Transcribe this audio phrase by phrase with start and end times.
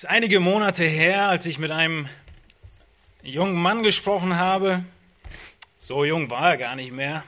[0.00, 2.08] Es ist einige Monate her, als ich mit einem
[3.22, 4.82] jungen Mann gesprochen habe.
[5.78, 7.22] So jung war er gar nicht mehr.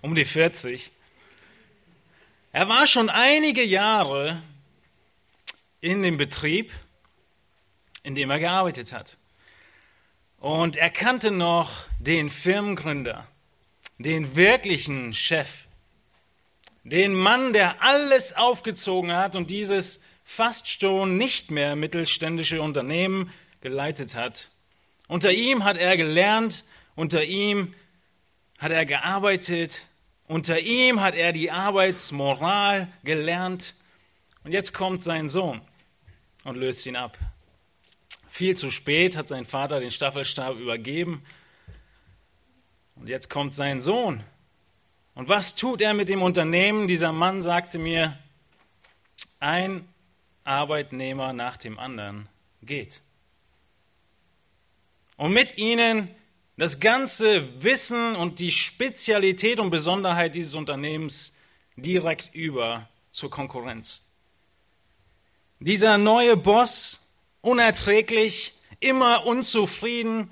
[0.00, 0.92] Um die 40.
[2.52, 4.40] Er war schon einige Jahre
[5.80, 6.70] in dem Betrieb,
[8.04, 9.16] in dem er gearbeitet hat.
[10.38, 13.26] Und er kannte noch den Firmengründer,
[13.98, 15.64] den wirklichen Chef,
[16.84, 20.00] den Mann, der alles aufgezogen hat und dieses
[20.30, 23.32] fast schon nicht mehr mittelständische Unternehmen
[23.62, 24.48] geleitet hat.
[25.08, 26.62] Unter ihm hat er gelernt,
[26.94, 27.74] unter ihm
[28.56, 29.82] hat er gearbeitet,
[30.28, 33.74] unter ihm hat er die Arbeitsmoral gelernt.
[34.44, 35.62] Und jetzt kommt sein Sohn
[36.44, 37.18] und löst ihn ab.
[38.28, 41.24] Viel zu spät hat sein Vater den Staffelstab übergeben.
[42.94, 44.22] Und jetzt kommt sein Sohn.
[45.16, 46.86] Und was tut er mit dem Unternehmen?
[46.86, 48.16] Dieser Mann sagte mir,
[49.40, 49.89] ein
[50.50, 52.28] Arbeitnehmer nach dem anderen
[52.60, 53.02] geht.
[55.16, 56.08] Und mit ihnen
[56.56, 61.36] das ganze Wissen und die Spezialität und Besonderheit dieses Unternehmens
[61.76, 64.06] direkt über zur Konkurrenz.
[65.60, 67.06] Dieser neue Boss,
[67.42, 70.30] unerträglich, immer unzufrieden.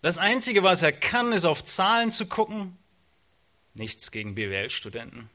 [0.00, 2.78] Das Einzige, was er kann, ist auf Zahlen zu gucken.
[3.74, 5.28] Nichts gegen BWL-Studenten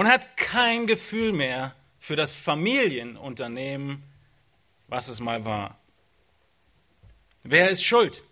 [0.00, 4.02] und hat kein Gefühl mehr für das Familienunternehmen,
[4.88, 5.78] was es mal war.
[7.42, 8.24] Wer ist schuld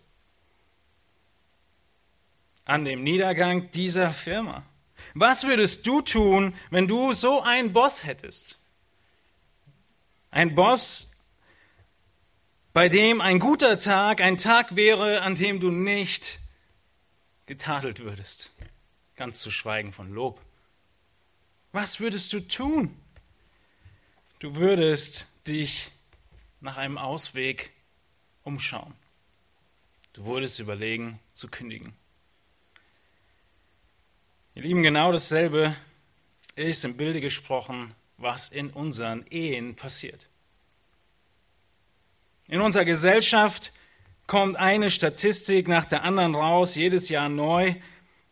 [2.64, 4.64] an dem Niedergang dieser Firma?
[5.12, 8.58] Was würdest du tun, wenn du so einen Boss hättest?
[10.30, 11.12] Ein Boss,
[12.72, 16.38] bei dem ein guter Tag ein Tag wäre, an dem du nicht
[17.44, 18.53] getadelt würdest,
[19.16, 20.47] ganz zu schweigen von Lob.
[21.72, 22.97] Was würdest du tun?
[24.38, 25.91] Du würdest dich
[26.60, 27.72] nach einem Ausweg
[28.42, 28.94] umschauen.
[30.12, 31.92] Du würdest überlegen, zu kündigen.
[34.54, 35.76] Ihr Lieben, genau dasselbe
[36.56, 40.28] ist im Bilde gesprochen, was in unseren Ehen passiert.
[42.48, 43.72] In unserer Gesellschaft
[44.26, 47.75] kommt eine Statistik nach der anderen raus, jedes Jahr neu,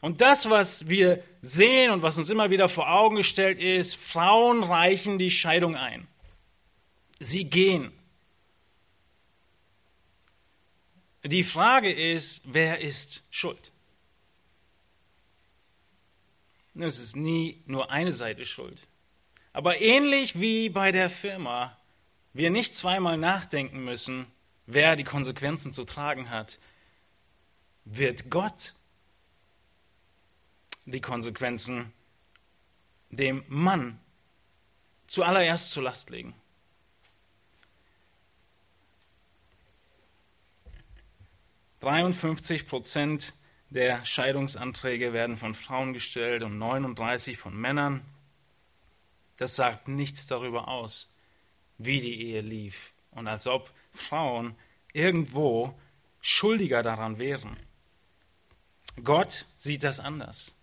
[0.01, 4.63] und das, was wir sehen und was uns immer wieder vor Augen gestellt ist, Frauen
[4.63, 6.07] reichen die Scheidung ein.
[7.19, 7.93] Sie gehen.
[11.25, 13.71] Die Frage ist, wer ist schuld?
[16.75, 18.87] Es ist nie nur eine Seite schuld.
[19.53, 21.77] Aber ähnlich wie bei der Firma,
[22.35, 24.27] wir nicht zweimal nachdenken müssen,
[24.67, 26.59] wer die Konsequenzen zu tragen hat,
[27.85, 28.75] wird Gott
[30.87, 31.93] die Konsequenzen
[33.11, 34.01] dem Mann
[35.07, 36.35] zuallererst zur Last legen.
[42.67, 43.35] Prozent
[43.71, 48.05] der Scheidungsanträge werden von Frauen gestellt und 39 von Männern.
[49.37, 51.13] Das sagt nichts darüber aus,
[51.79, 54.57] wie die Ehe lief und als ob Frauen
[54.93, 55.79] irgendwo
[56.21, 57.57] schuldiger daran wären.
[59.05, 60.56] Gott sieht das anders.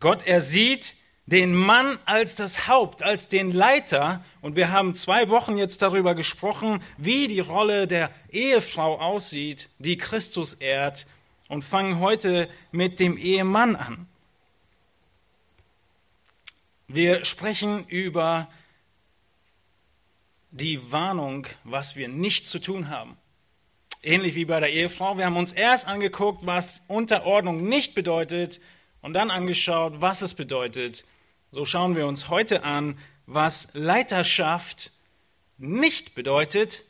[0.00, 0.94] Gott, er sieht
[1.26, 4.24] den Mann als das Haupt, als den Leiter.
[4.40, 9.98] Und wir haben zwei Wochen jetzt darüber gesprochen, wie die Rolle der Ehefrau aussieht, die
[9.98, 11.06] Christus ehrt.
[11.48, 14.06] Und fangen heute mit dem Ehemann an.
[16.86, 18.48] Wir sprechen über
[20.50, 23.16] die Warnung, was wir nicht zu tun haben.
[24.02, 25.18] Ähnlich wie bei der Ehefrau.
[25.18, 28.60] Wir haben uns erst angeguckt, was Unterordnung nicht bedeutet
[29.02, 31.04] und dann angeschaut, was es bedeutet.
[31.50, 34.92] So schauen wir uns heute an, was Leiterschaft
[35.58, 36.82] nicht bedeutet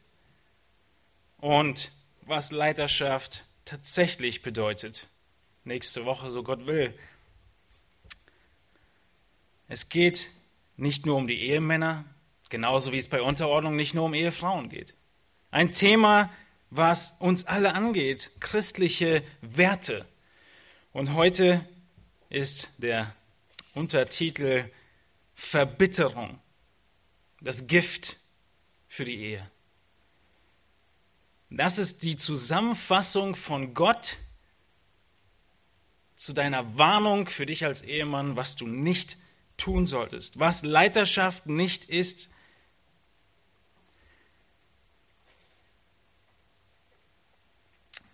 [1.39, 1.91] und
[2.23, 5.09] was Leiterschaft tatsächlich bedeutet.
[5.65, 6.95] Nächste Woche, so Gott will.
[9.69, 10.31] Es geht
[10.77, 12.05] nicht nur um die Ehemänner,
[12.49, 14.95] genauso wie es bei Unterordnung nicht nur um Ehefrauen geht.
[15.51, 16.31] Ein Thema,
[16.71, 20.07] was uns alle angeht, christliche Werte.
[20.93, 21.65] Und heute
[22.31, 23.15] ist der
[23.75, 24.71] Untertitel
[25.35, 26.39] Verbitterung,
[27.41, 28.17] das Gift
[28.89, 29.51] für die Ehe.
[31.51, 34.17] Das ist die Zusammenfassung von Gott
[36.17, 39.17] zu deiner Warnung für dich als Ehemann, was du nicht
[39.57, 42.29] tun solltest, was Leiterschaft nicht ist.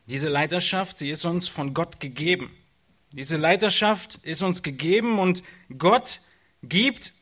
[0.06, 2.56] Diese Leiterschaft, sie ist uns von Gott gegeben.
[3.16, 5.42] Diese Leiterschaft ist uns gegeben und
[5.78, 6.20] Gott
[6.62, 7.14] gibt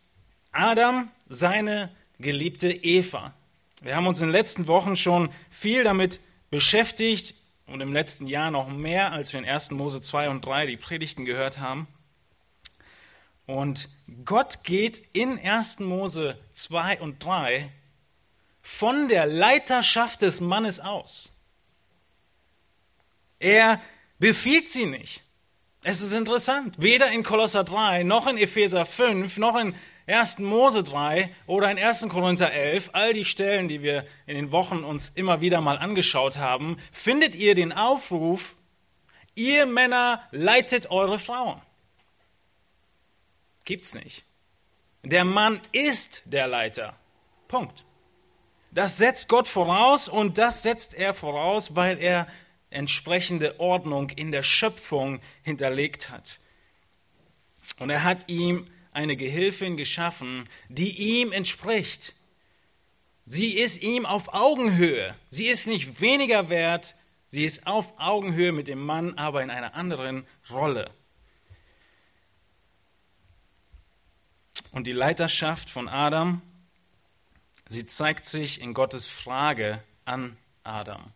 [0.50, 1.88] Adam seine
[2.18, 3.32] geliebte Eva.
[3.80, 6.18] Wir haben uns in den letzten Wochen schon viel damit
[6.50, 7.36] beschäftigt
[7.66, 9.70] und im letzten Jahr noch mehr, als wir in 1.
[9.70, 11.86] Mose 2 und 3 die Predigten gehört haben.
[13.46, 13.88] Und
[14.24, 15.78] Gott geht in 1.
[15.78, 17.70] Mose 2 und 3
[18.62, 21.30] von der Leiterschaft des Mannes aus.
[23.38, 23.80] Er
[24.18, 25.23] befiehlt sie nicht.
[25.86, 29.74] Es ist interessant, weder in Kolosser 3, noch in Epheser 5, noch in
[30.06, 30.38] 1.
[30.38, 32.08] Mose 3 oder in 1.
[32.08, 36.38] Korinther 11, all die Stellen, die wir in den Wochen uns immer wieder mal angeschaut
[36.38, 38.56] haben, findet ihr den Aufruf,
[39.34, 41.60] ihr Männer leitet eure Frauen.
[43.66, 44.24] Gibt's nicht.
[45.02, 46.96] Der Mann ist der Leiter.
[47.46, 47.84] Punkt.
[48.70, 52.26] Das setzt Gott voraus und das setzt er voraus, weil er
[52.74, 56.40] entsprechende Ordnung in der Schöpfung hinterlegt hat.
[57.78, 62.14] Und er hat ihm eine Gehilfin geschaffen, die ihm entspricht.
[63.26, 65.14] Sie ist ihm auf Augenhöhe.
[65.30, 66.94] Sie ist nicht weniger wert,
[67.28, 70.90] sie ist auf Augenhöhe mit dem Mann, aber in einer anderen Rolle.
[74.70, 76.42] Und die Leiterschaft von Adam,
[77.66, 81.12] sie zeigt sich in Gottes Frage an Adam.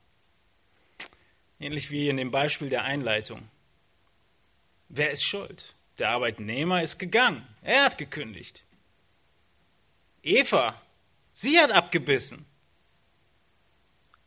[1.60, 3.48] Ähnlich wie in dem Beispiel der Einleitung.
[4.88, 5.74] Wer ist schuld?
[5.98, 7.46] Der Arbeitnehmer ist gegangen.
[7.62, 8.62] Er hat gekündigt.
[10.22, 10.80] Eva,
[11.32, 12.46] sie hat abgebissen.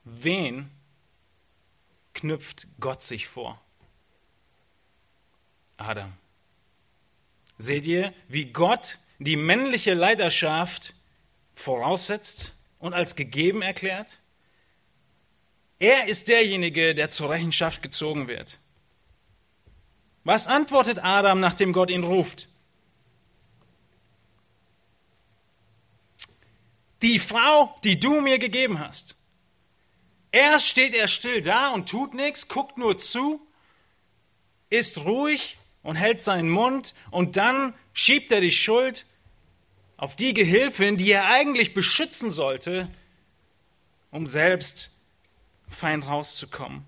[0.04, 0.70] Wen
[2.14, 3.62] knüpft Gott sich vor?
[5.78, 6.14] Adam.
[7.58, 10.94] Seht ihr, wie Gott die männliche Leiterschaft
[11.54, 14.21] voraussetzt und als gegeben erklärt?
[15.82, 18.60] Er ist derjenige, der zur Rechenschaft gezogen wird.
[20.24, 22.48] Was antwortet Adam, nachdem Gott ihn ruft?
[27.02, 29.16] Die Frau, die du mir gegeben hast.
[30.32, 33.42] Erst steht er still da und tut nichts, guckt nur zu,
[34.70, 39.08] ist ruhig und hält seinen Mund und dann schiebt er die Schuld
[39.98, 42.88] auf die Gehilfin, die er eigentlich beschützen sollte,
[44.12, 44.91] um selbst
[45.72, 46.86] fein rauszukommen.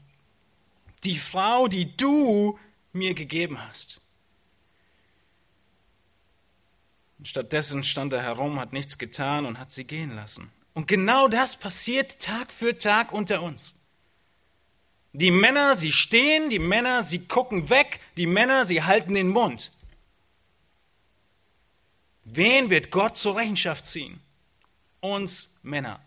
[1.03, 2.59] Die Frau, die du
[2.91, 3.99] mir gegeben hast.
[7.23, 10.51] Stattdessen stand er herum, hat nichts getan und hat sie gehen lassen.
[10.73, 13.75] Und genau das passiert Tag für Tag unter uns.
[15.13, 19.71] Die Männer, sie stehen, die Männer, sie gucken weg, die Männer, sie halten den Mund.
[22.25, 24.19] Wen wird Gott zur Rechenschaft ziehen?
[25.01, 26.01] Uns Männer.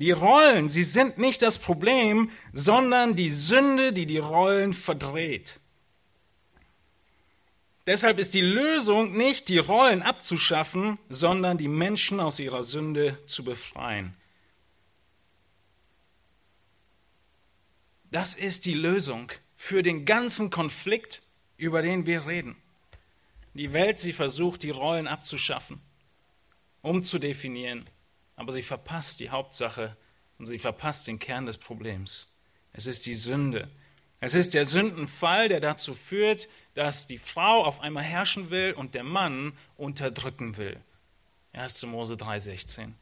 [0.00, 5.60] Die Rollen, sie sind nicht das Problem, sondern die Sünde, die die Rollen verdreht.
[7.86, 13.44] Deshalb ist die Lösung nicht, die Rollen abzuschaffen, sondern die Menschen aus ihrer Sünde zu
[13.44, 14.14] befreien.
[18.10, 21.20] Das ist die Lösung für den ganzen Konflikt,
[21.58, 22.56] über den wir reden.
[23.52, 25.82] Die Welt, sie versucht, die Rollen abzuschaffen,
[26.80, 27.84] umzudefinieren,
[28.40, 29.98] aber sie verpasst die Hauptsache
[30.38, 32.38] und sie verpasst den Kern des Problems.
[32.72, 33.70] Es ist die Sünde.
[34.18, 38.94] Es ist der Sündenfall, der dazu führt, dass die Frau auf einmal herrschen will und
[38.94, 40.80] der Mann unterdrücken will.
[41.52, 41.84] 1.
[41.84, 42.92] Mose 3,16.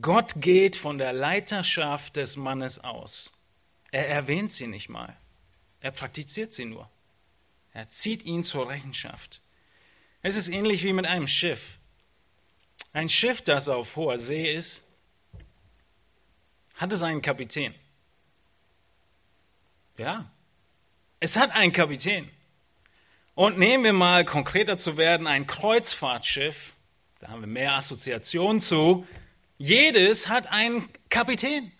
[0.00, 3.30] Gott geht von der Leiterschaft des Mannes aus.
[3.92, 5.16] Er erwähnt sie nicht mal.
[5.78, 6.90] Er praktiziert sie nur.
[7.72, 9.42] Er zieht ihn zur Rechenschaft.
[10.22, 11.78] Es ist ähnlich wie mit einem Schiff.
[12.96, 14.88] Ein Schiff, das auf hoher See ist,
[16.76, 17.74] hat es einen Kapitän.
[19.98, 20.30] Ja,
[21.20, 22.30] es hat einen Kapitän.
[23.34, 26.72] Und nehmen wir mal konkreter zu werden, ein Kreuzfahrtschiff,
[27.20, 29.06] da haben wir mehr Assoziationen zu,
[29.58, 31.72] jedes hat einen Kapitän.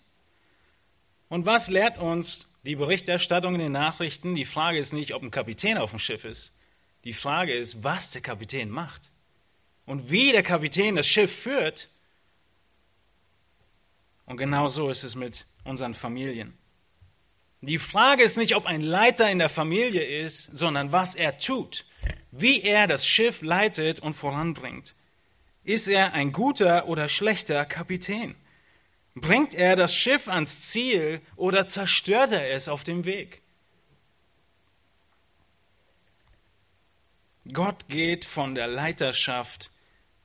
[1.29, 4.35] Und was lehrt uns die Berichterstattung in den Nachrichten?
[4.35, 6.53] Die Frage ist nicht, ob ein Kapitän auf dem Schiff ist.
[7.05, 9.09] Die Frage ist, was der Kapitän macht
[9.87, 11.89] und wie der Kapitän das Schiff führt.
[14.25, 16.55] Und genau so ist es mit unseren Familien.
[17.61, 21.85] Die Frage ist nicht, ob ein Leiter in der Familie ist, sondern was er tut,
[22.31, 24.93] wie er das Schiff leitet und voranbringt.
[25.63, 28.35] Ist er ein guter oder schlechter Kapitän?
[29.15, 33.41] Bringt er das Schiff ans Ziel oder zerstört er es auf dem Weg?
[37.53, 39.71] Gott geht von der Leiterschaft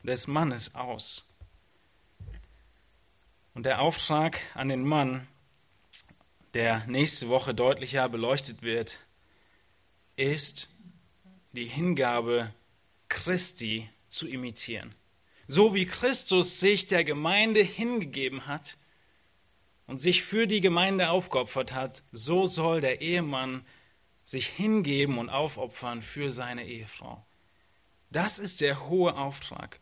[0.03, 1.25] des Mannes aus.
[3.55, 5.29] Und der Auftrag an den Mann,
[6.55, 8.99] der nächste Woche deutlicher beleuchtet wird,
[10.17, 10.69] ist
[11.53, 12.53] die Hingabe
[13.09, 14.95] Christi zu imitieren.
[15.49, 18.77] So wie Christus sich der Gemeinde hingegeben hat
[19.87, 23.67] und sich für die Gemeinde aufgeopfert hat, so soll der Ehemann
[24.25, 27.27] sich hingeben und aufopfern für seine Ehefrau.
[28.11, 29.81] Das ist der hohe Auftrag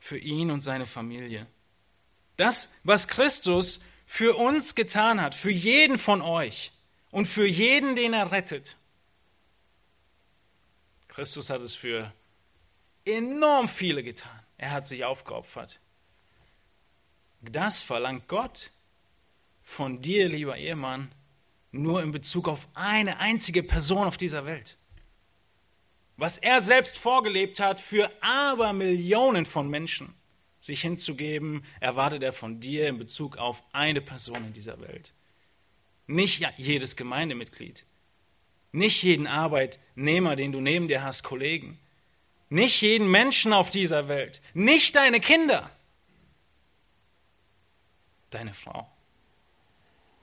[0.00, 1.46] für ihn und seine Familie.
[2.36, 6.72] Das, was Christus für uns getan hat, für jeden von euch
[7.12, 8.76] und für jeden, den er rettet.
[11.06, 12.12] Christus hat es für
[13.04, 14.40] enorm viele getan.
[14.56, 15.80] Er hat sich aufgeopfert.
[17.42, 18.70] Das verlangt Gott
[19.62, 21.12] von dir, lieber Ehemann,
[21.72, 24.76] nur in Bezug auf eine einzige Person auf dieser Welt.
[26.20, 30.12] Was er selbst vorgelebt hat für Abermillionen von Menschen,
[30.60, 35.14] sich hinzugeben, erwartet er von dir in Bezug auf eine Person in dieser Welt.
[36.06, 37.86] Nicht jedes Gemeindemitglied,
[38.70, 41.78] nicht jeden Arbeitnehmer, den du neben dir hast, Kollegen,
[42.50, 45.70] nicht jeden Menschen auf dieser Welt, nicht deine Kinder,
[48.28, 48.92] deine Frau.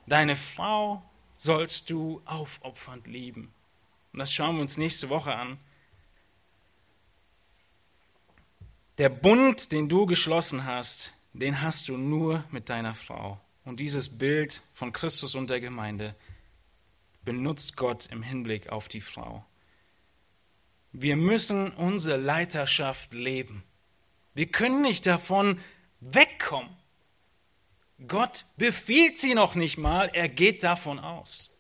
[0.06, 1.02] Deine Frau
[1.38, 3.52] sollst du aufopfernd lieben.
[4.14, 5.60] Und das schauen wir uns nächste Woche an.
[8.98, 13.40] Der Bund, den du geschlossen hast, den hast du nur mit deiner Frau.
[13.64, 16.16] Und dieses Bild von Christus und der Gemeinde
[17.24, 19.46] benutzt Gott im Hinblick auf die Frau.
[20.94, 23.64] Wir müssen unsere Leiterschaft leben.
[24.34, 25.60] Wir können nicht davon
[26.00, 26.76] wegkommen.
[28.08, 31.56] Gott befiehlt sie noch nicht mal, er geht davon aus.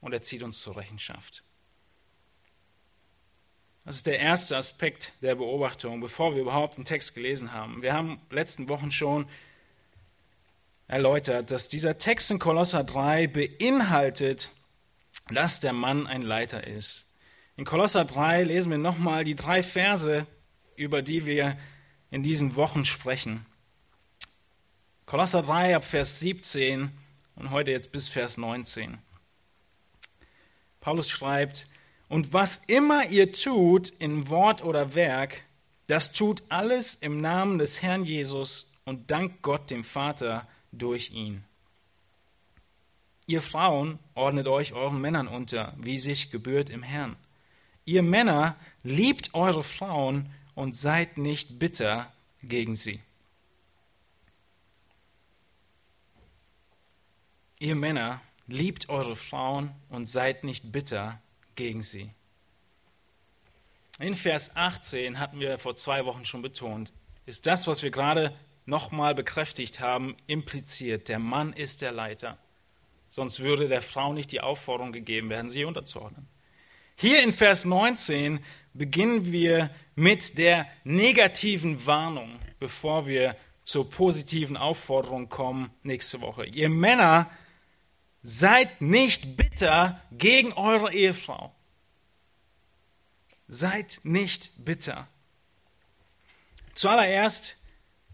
[0.00, 1.42] Und er zieht uns zur Rechenschaft.
[3.86, 7.82] Das ist der erste Aspekt der Beobachtung, bevor wir überhaupt den Text gelesen haben.
[7.82, 9.28] Wir haben letzten Wochen schon
[10.88, 14.50] erläutert, dass dieser Text in Kolosser 3 beinhaltet,
[15.30, 17.06] dass der Mann ein Leiter ist.
[17.56, 20.26] In Kolosser 3 lesen wir nochmal die drei Verse,
[20.74, 21.56] über die wir
[22.10, 23.46] in diesen Wochen sprechen.
[25.06, 26.90] Kolosser 3 ab Vers 17
[27.36, 28.98] und heute jetzt bis Vers 19.
[30.80, 31.68] Paulus schreibt,
[32.08, 35.42] und was immer ihr tut in Wort oder Werk,
[35.88, 41.44] das tut alles im Namen des Herrn Jesus und dankt Gott dem Vater durch ihn.
[43.26, 47.16] Ihr Frauen ordnet euch euren Männern unter, wie sich gebührt im Herrn.
[47.84, 53.00] Ihr Männer liebt eure Frauen und seid nicht bitter gegen sie.
[57.58, 61.20] Ihr Männer liebt eure Frauen und seid nicht bitter
[61.56, 62.10] gegen sie.
[63.98, 66.92] In Vers 18 hatten wir vor zwei Wochen schon betont,
[67.24, 68.36] ist das, was wir gerade
[68.66, 71.08] nochmal bekräftigt haben, impliziert.
[71.08, 72.38] Der Mann ist der Leiter.
[73.08, 76.28] Sonst würde der Frau nicht die Aufforderung gegeben werden, sie unterzuordnen.
[76.96, 78.40] Hier in Vers 19
[78.74, 86.46] beginnen wir mit der negativen Warnung, bevor wir zur positiven Aufforderung kommen nächste Woche.
[86.46, 87.30] Ihr Männer
[88.28, 91.54] seid nicht bitter gegen eure Ehefrau.
[93.46, 95.06] Seid nicht bitter.
[96.74, 97.56] Zuallererst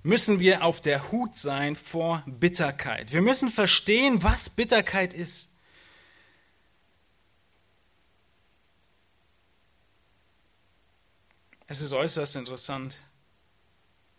[0.02, 3.14] müssen wir auf der Hut sein vor Bitterkeit.
[3.14, 5.49] Wir müssen verstehen, was Bitterkeit ist.
[11.66, 13.00] Es ist äußerst interessant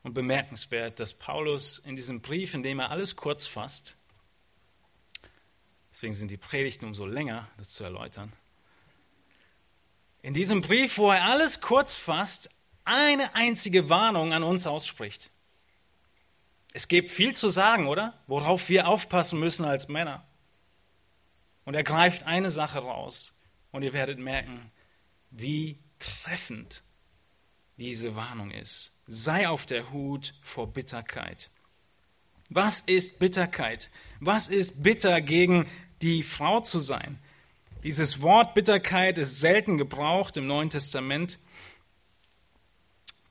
[0.02, 3.96] und bemerkenswert, dass Paulus in diesem Brief, in dem er alles kurz fasst,
[5.94, 8.34] deswegen sind die Predigten umso länger, das zu erläutern,
[10.24, 12.50] in diesem Brief, wo er alles kurz fasst,
[12.86, 15.30] eine einzige Warnung an uns ausspricht.
[16.74, 18.18] Es gibt viel zu sagen, oder?
[18.26, 20.26] Worauf wir aufpassen müssen als Männer.
[21.66, 23.38] Und er greift eine Sache raus
[23.72, 24.72] und ihr werdet merken,
[25.30, 26.84] wie treffend
[27.78, 28.92] diese Warnung ist.
[29.08, 31.50] Sei auf der Hut vor Bitterkeit.
[32.50, 33.90] Was ist Bitterkeit?
[34.20, 35.68] Was ist bitter gegen
[36.04, 37.18] die Frau zu sein?
[37.84, 41.40] Dieses Wort Bitterkeit ist selten gebraucht im Neuen Testament.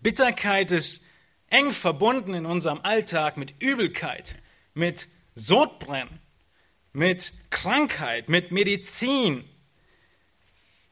[0.01, 1.05] Bitterkeit ist
[1.49, 4.37] eng verbunden in unserem Alltag mit Übelkeit,
[4.75, 6.21] mit Sodbrennen,
[6.93, 9.45] mit Krankheit, mit Medizin,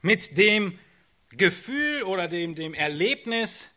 [0.00, 0.78] mit dem
[1.30, 3.68] Gefühl oder dem, dem Erlebnis,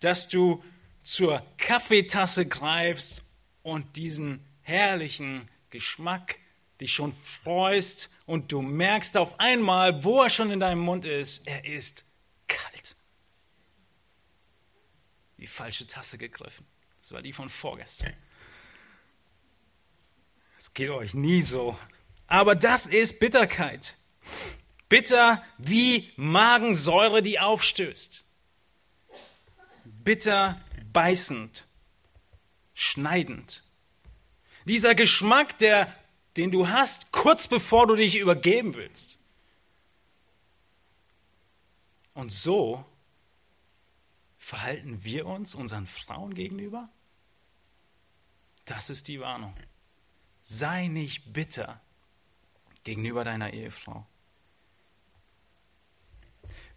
[0.00, 0.62] dass du
[1.02, 3.22] zur Kaffeetasse greifst
[3.62, 6.38] und diesen herrlichen Geschmack
[6.80, 11.46] dich schon freust und du merkst auf einmal, wo er schon in deinem Mund ist,
[11.46, 12.04] er ist
[12.48, 12.96] kalt.
[15.38, 16.66] Die falsche Tasse gegriffen.
[17.02, 18.14] Das war die von vorgestern.
[20.58, 21.78] Es geht euch nie so.
[22.26, 23.94] Aber das ist Bitterkeit.
[24.88, 28.24] Bitter wie Magensäure, die aufstößt.
[29.84, 30.60] bitter
[30.92, 31.66] beißend,
[32.74, 33.62] schneidend.
[34.64, 35.94] Dieser Geschmack, der,
[36.40, 39.18] den du hast, kurz bevor du dich übergeben willst.
[42.14, 42.82] Und so
[44.38, 46.88] verhalten wir uns unseren Frauen gegenüber?
[48.64, 49.54] Das ist die Warnung.
[50.40, 51.78] Sei nicht bitter
[52.84, 54.06] gegenüber deiner Ehefrau.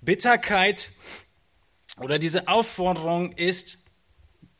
[0.02, 0.92] Bitterkeit
[1.96, 3.78] oder diese Aufforderung ist,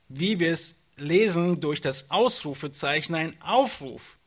[0.08, 4.18] wie wir es lesen, durch das Ausrufezeichen ein Aufruf.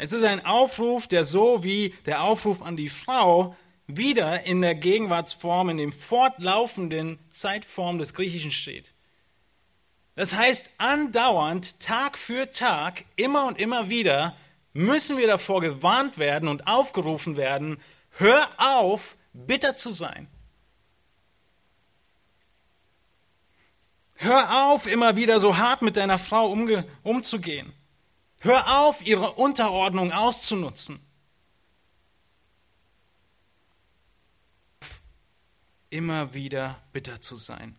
[0.00, 3.56] Es ist ein Aufruf, der so wie der Aufruf an die Frau
[3.88, 8.94] wieder in der Gegenwartsform, in dem fortlaufenden Zeitform des Griechischen steht.
[10.14, 14.36] Das heißt, andauernd, Tag für Tag, immer und immer wieder
[14.72, 20.28] müssen wir davor gewarnt werden und aufgerufen werden, hör auf, bitter zu sein.
[24.14, 26.54] Hör auf, immer wieder so hart mit deiner Frau
[27.02, 27.72] umzugehen.
[28.40, 31.00] Hör auf, ihre Unterordnung auszunutzen.
[35.90, 37.76] Immer wieder bitter zu sein.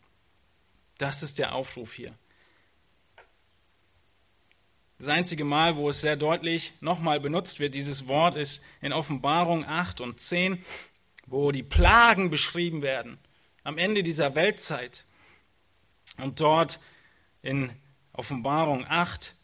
[0.97, 2.17] Das ist der Aufruf hier.
[4.97, 9.65] Das einzige Mal, wo es sehr deutlich nochmal benutzt wird, dieses Wort, ist in Offenbarung
[9.65, 10.61] 8 und 10,
[11.25, 13.17] wo die Plagen beschrieben werden,
[13.63, 15.05] am Ende dieser Weltzeit.
[16.17, 16.81] Und dort
[17.41, 17.71] in
[18.11, 19.35] Offenbarung 8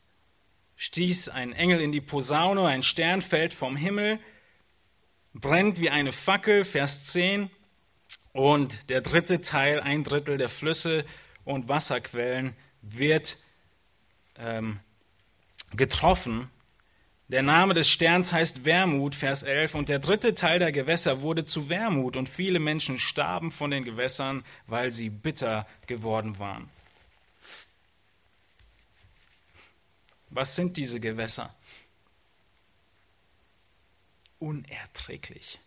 [0.75, 4.20] stieß ein Engel in die Posaune, ein Stern fällt vom Himmel,
[5.34, 7.50] brennt wie eine Fackel, Vers 10.
[8.34, 11.05] Und der dritte Teil, ein Drittel der Flüsse
[11.46, 13.38] und Wasserquellen, wird
[14.38, 14.79] ähm,
[15.74, 16.50] getroffen.
[17.27, 21.46] Der Name des Sterns heißt Wermut, Vers 11, und der dritte Teil der Gewässer wurde
[21.46, 26.70] zu Wermut, und viele Menschen starben von den Gewässern, weil sie bitter geworden waren.
[30.35, 31.55] Was sind diese Gewässer?
[34.37, 35.59] Unerträglich.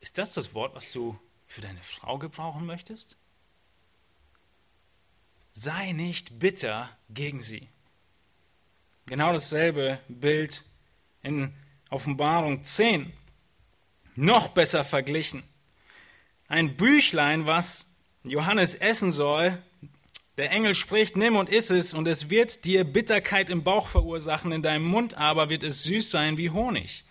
[0.00, 3.16] Ist das das Wort, was du für deine Frau gebrauchen möchtest?
[5.52, 7.68] sei nicht bitter gegen sie.
[9.06, 10.62] Genau dasselbe Bild
[11.22, 11.54] in
[11.88, 13.12] Offenbarung 10.
[14.14, 15.42] Noch besser verglichen.
[16.48, 17.86] Ein Büchlein, was
[18.24, 19.60] Johannes essen soll,
[20.40, 24.52] der Engel spricht, nimm und iss es, und es wird dir Bitterkeit im Bauch verursachen,
[24.52, 27.04] in deinem Mund aber wird es süß sein wie Honig.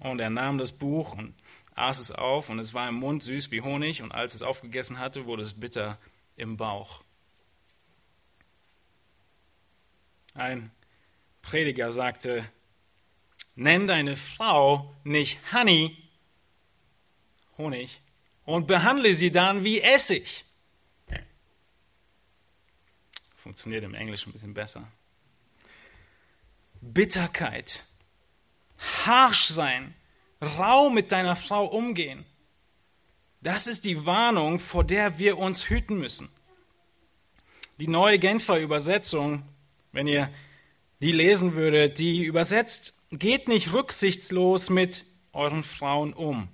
[0.00, 1.34] Und er nahm das Buch und
[1.76, 4.98] aß es auf, und es war im Mund süß wie Honig, und als es aufgegessen
[4.98, 5.98] hatte, wurde es bitter
[6.36, 7.04] im Bauch.
[10.34, 10.72] Ein
[11.42, 12.44] Prediger sagte,
[13.54, 15.96] nenn deine Frau nicht Honey,
[17.56, 18.00] Honig,
[18.44, 20.44] und behandle sie dann wie Essig.
[23.42, 24.86] Funktioniert im Englischen ein bisschen besser.
[26.80, 27.84] Bitterkeit,
[29.04, 29.94] harsch sein,
[30.40, 32.24] rau mit deiner Frau umgehen.
[33.40, 36.28] Das ist die Warnung, vor der wir uns hüten müssen.
[37.78, 39.44] Die neue Genfer Übersetzung
[39.92, 40.30] wenn ihr
[41.00, 46.48] die lesen würdet, die übersetzt, geht nicht rücksichtslos mit euren Frauen um.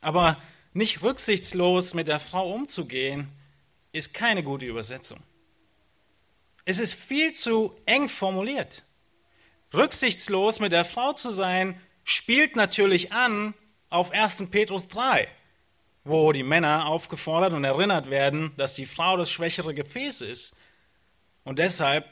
[0.00, 0.40] Aber
[0.72, 3.28] nicht rücksichtslos mit der Frau umzugehen,
[3.92, 5.20] ist keine gute Übersetzung.
[6.64, 8.84] Es ist viel zu eng formuliert.
[9.72, 13.54] Rücksichtslos mit der Frau zu sein, spielt natürlich an
[13.88, 14.50] auf 1.
[14.50, 15.28] Petrus 3,
[16.04, 20.56] wo die Männer aufgefordert und erinnert werden, dass die Frau das schwächere Gefäß ist
[21.44, 22.08] und deshalb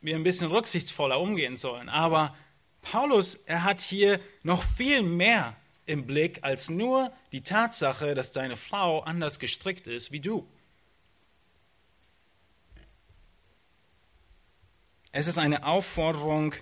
[0.00, 1.88] wir ein bisschen rücksichtsvoller umgehen sollen.
[1.88, 2.34] Aber
[2.82, 8.56] Paulus, er hat hier noch viel mehr im Blick als nur die Tatsache, dass deine
[8.56, 10.46] Frau anders gestrickt ist wie du.
[15.14, 16.54] Es ist eine Aufforderung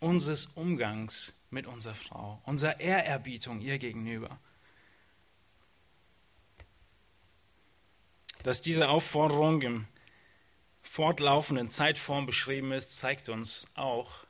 [0.00, 4.38] unseres Umgangs mit unserer Frau, unserer Ehrerbietung ihr gegenüber.
[8.42, 9.88] Dass diese Aufforderung im
[10.82, 14.26] fortlaufenden Zeitform beschrieben ist, zeigt uns auch,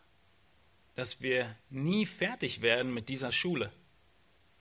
[0.95, 3.73] dass wir nie fertig werden mit dieser Schule.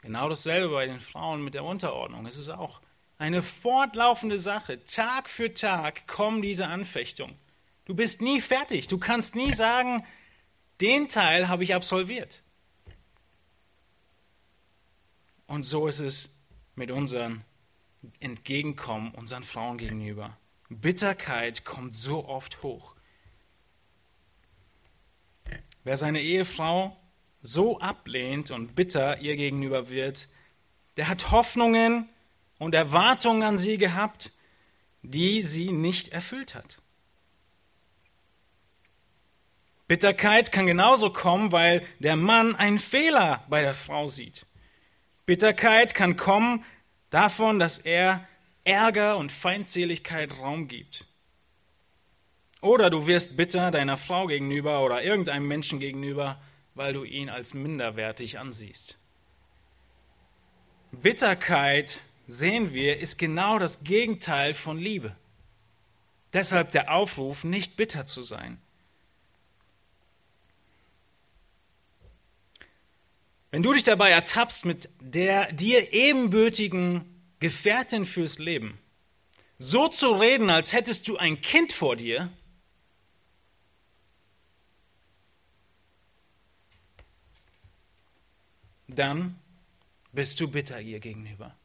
[0.02, 2.26] Genau dasselbe bei den Frauen mit der Unterordnung.
[2.26, 2.82] Es ist auch
[3.20, 4.84] eine fortlaufende Sache.
[4.86, 7.38] Tag für Tag kommen diese Anfechtungen.
[7.92, 8.88] Du bist nie fertig.
[8.88, 10.06] Du kannst nie sagen,
[10.80, 12.42] den Teil habe ich absolviert.
[15.46, 16.40] Und so ist es
[16.76, 17.42] mit unserem
[18.22, 20.38] Entgegenkommen unseren Frauen gegenüber.
[20.70, 22.96] Bitterkeit kommt so oft hoch.
[25.84, 26.96] Wer seine Ehefrau
[27.42, 30.30] so ablehnt und bitter ihr gegenüber wird,
[30.96, 32.08] der hat Hoffnungen
[32.58, 34.32] und Erwartungen an sie gehabt,
[35.02, 36.81] die sie nicht erfüllt hat.
[39.92, 44.46] Bitterkeit kann genauso kommen, weil der Mann einen Fehler bei der Frau sieht.
[45.26, 46.64] Bitterkeit kann kommen
[47.10, 48.26] davon, dass er
[48.64, 51.08] Ärger und Feindseligkeit Raum gibt.
[52.62, 56.42] Oder du wirst bitter deiner Frau gegenüber oder irgendeinem Menschen gegenüber,
[56.74, 58.98] weil du ihn als minderwertig ansiehst.
[60.94, 65.18] Bitterkeit, sehen wir, ist genau das Gegenteil von Liebe.
[66.32, 68.61] Deshalb der Aufruf, nicht bitter zu sein.
[73.52, 77.04] Wenn du dich dabei ertappst mit der dir ebenbürtigen
[77.40, 78.80] Gefährtin fürs Leben,
[79.60, 82.32] so zu reden, als hättest du ein Kind vor dir,
[88.88, 89.38] dann
[90.14, 91.56] bist du bitter ihr gegenüber.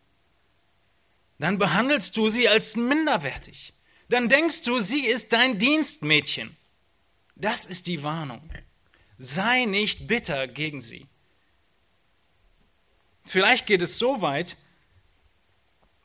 [1.39, 3.75] Dann behandelst du sie als minderwertig.
[4.09, 6.57] Dann denkst du, sie ist dein Dienstmädchen.
[7.35, 8.49] Das ist die Warnung.
[9.19, 11.07] Sei nicht bitter gegen sie.
[13.27, 14.57] Vielleicht geht es so weit,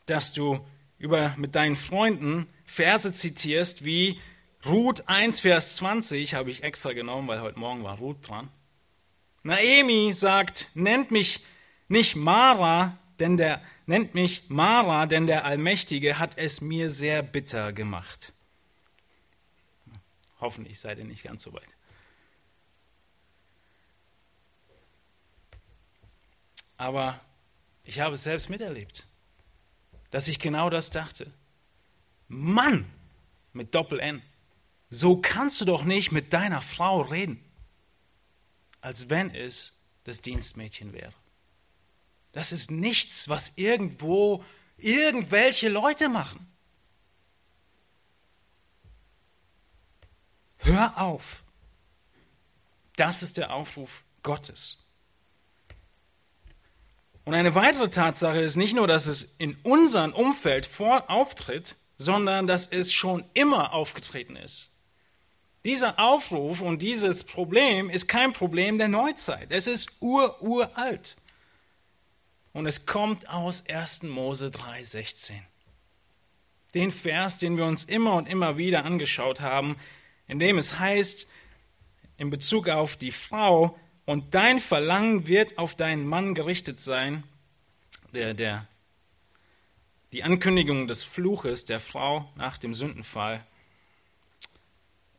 [0.06, 0.60] dass du
[0.98, 4.20] über, mit deinen Freunden Verse zitierst wie
[4.66, 8.48] Ruth 1, Vers 20, habe ich extra genommen, weil heute Morgen war Ruth dran.
[9.42, 11.44] Naemi sagt, nennt mich
[11.88, 17.72] nicht Mara, denn der, nennt mich Mara, denn der Allmächtige hat es mir sehr bitter
[17.72, 18.32] gemacht.
[20.40, 21.68] Hoffentlich seid ihr nicht ganz so weit.
[26.76, 27.20] Aber
[27.84, 29.06] ich habe es selbst miterlebt,
[30.10, 31.32] dass ich genau das dachte.
[32.28, 32.90] Mann
[33.52, 34.22] mit Doppel-N,
[34.88, 37.44] so kannst du doch nicht mit deiner Frau reden
[38.82, 41.14] als wenn es das Dienstmädchen wäre.
[42.32, 44.44] Das ist nichts, was irgendwo
[44.76, 46.52] irgendwelche Leute machen.
[50.58, 51.44] Hör auf.
[52.96, 54.81] Das ist der Aufruf Gottes.
[57.24, 62.46] Und eine weitere Tatsache ist nicht nur, dass es in unserem Umfeld vor auftritt, sondern
[62.46, 64.70] dass es schon immer aufgetreten ist.
[65.64, 69.52] Dieser Aufruf und dieses Problem ist kein Problem der Neuzeit.
[69.52, 71.16] Es ist ururalt.
[72.52, 74.02] Und es kommt aus 1.
[74.04, 75.32] Mose 3,16.
[76.74, 79.76] Den Vers, den wir uns immer und immer wieder angeschaut haben,
[80.26, 81.28] in dem es heißt,
[82.16, 87.24] in Bezug auf die Frau, und dein Verlangen wird auf deinen Mann gerichtet sein,
[88.12, 88.66] der, der,
[90.12, 93.44] die Ankündigung des Fluches der Frau nach dem Sündenfall.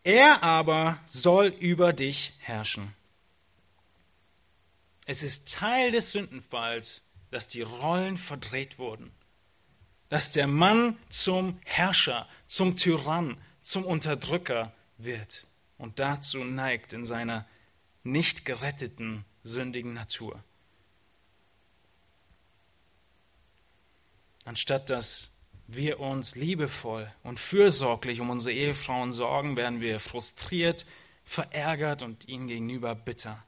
[0.03, 2.93] Er aber soll über dich herrschen.
[5.05, 9.11] Es ist Teil des Sündenfalls, dass die Rollen verdreht wurden,
[10.09, 17.45] dass der Mann zum Herrscher, zum Tyrann, zum Unterdrücker wird und dazu neigt in seiner
[18.03, 20.43] nicht geretteten, sündigen Natur.
[24.45, 25.33] Anstatt dass
[25.67, 30.85] wir uns liebevoll und fürsorglich um unsere Ehefrauen sorgen, werden wir frustriert,
[31.23, 33.43] verärgert und ihnen gegenüber bitter.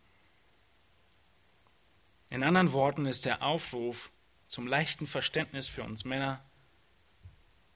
[2.29, 4.11] In anderen Worten ist der Aufruf
[4.47, 6.43] zum leichten Verständnis für uns Männer,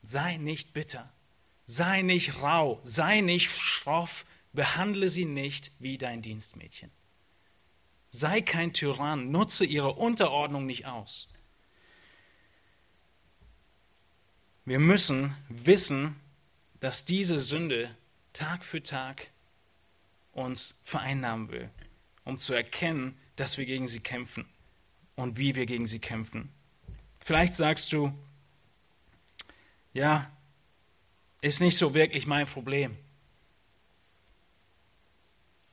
[0.01, 1.11] sei nicht bitter,
[1.65, 6.91] sei nicht rau, sei nicht schroff, behandle sie nicht wie dein Dienstmädchen.
[8.11, 11.29] Sei kein Tyrann, nutze ihre Unterordnung nicht aus.
[14.65, 16.15] Wir müssen wissen,
[16.79, 17.95] dass diese Sünde
[18.33, 19.31] Tag für Tag
[20.31, 21.69] uns vereinnahmen will,
[22.23, 24.45] um zu erkennen, dass wir gegen sie kämpfen
[25.15, 26.51] und wie wir gegen sie kämpfen.
[27.19, 28.13] Vielleicht sagst du,
[29.93, 30.31] ja,
[31.41, 32.97] ist nicht so wirklich mein Problem.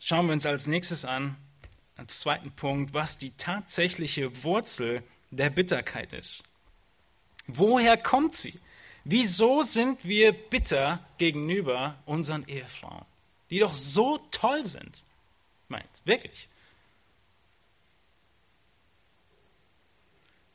[0.09, 1.35] Schauen wir uns als nächstes an,
[1.97, 6.45] als zweiten Punkt, was die tatsächliche Wurzel der Bitterkeit ist.
[7.49, 8.57] Woher kommt sie?
[9.03, 13.05] Wieso sind wir bitter gegenüber unseren Ehefrauen,
[13.51, 15.03] die doch so toll sind?
[15.67, 16.49] Meint wirklich.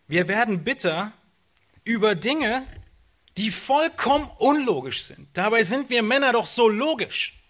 [0.07, 1.11] Wir werden bitter
[1.83, 2.65] über Dinge,
[3.35, 5.27] die vollkommen unlogisch sind.
[5.33, 7.40] Dabei sind wir Männer doch so logisch.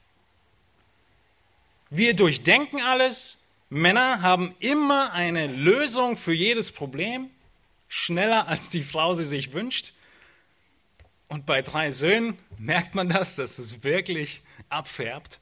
[1.94, 3.38] Wir durchdenken alles.
[3.70, 7.30] Männer haben immer eine Lösung für jedes Problem,
[7.90, 9.92] schneller als die Frau sie sich wünscht.
[11.28, 15.42] Und bei drei Söhnen merkt man das, dass es wirklich abfärbt.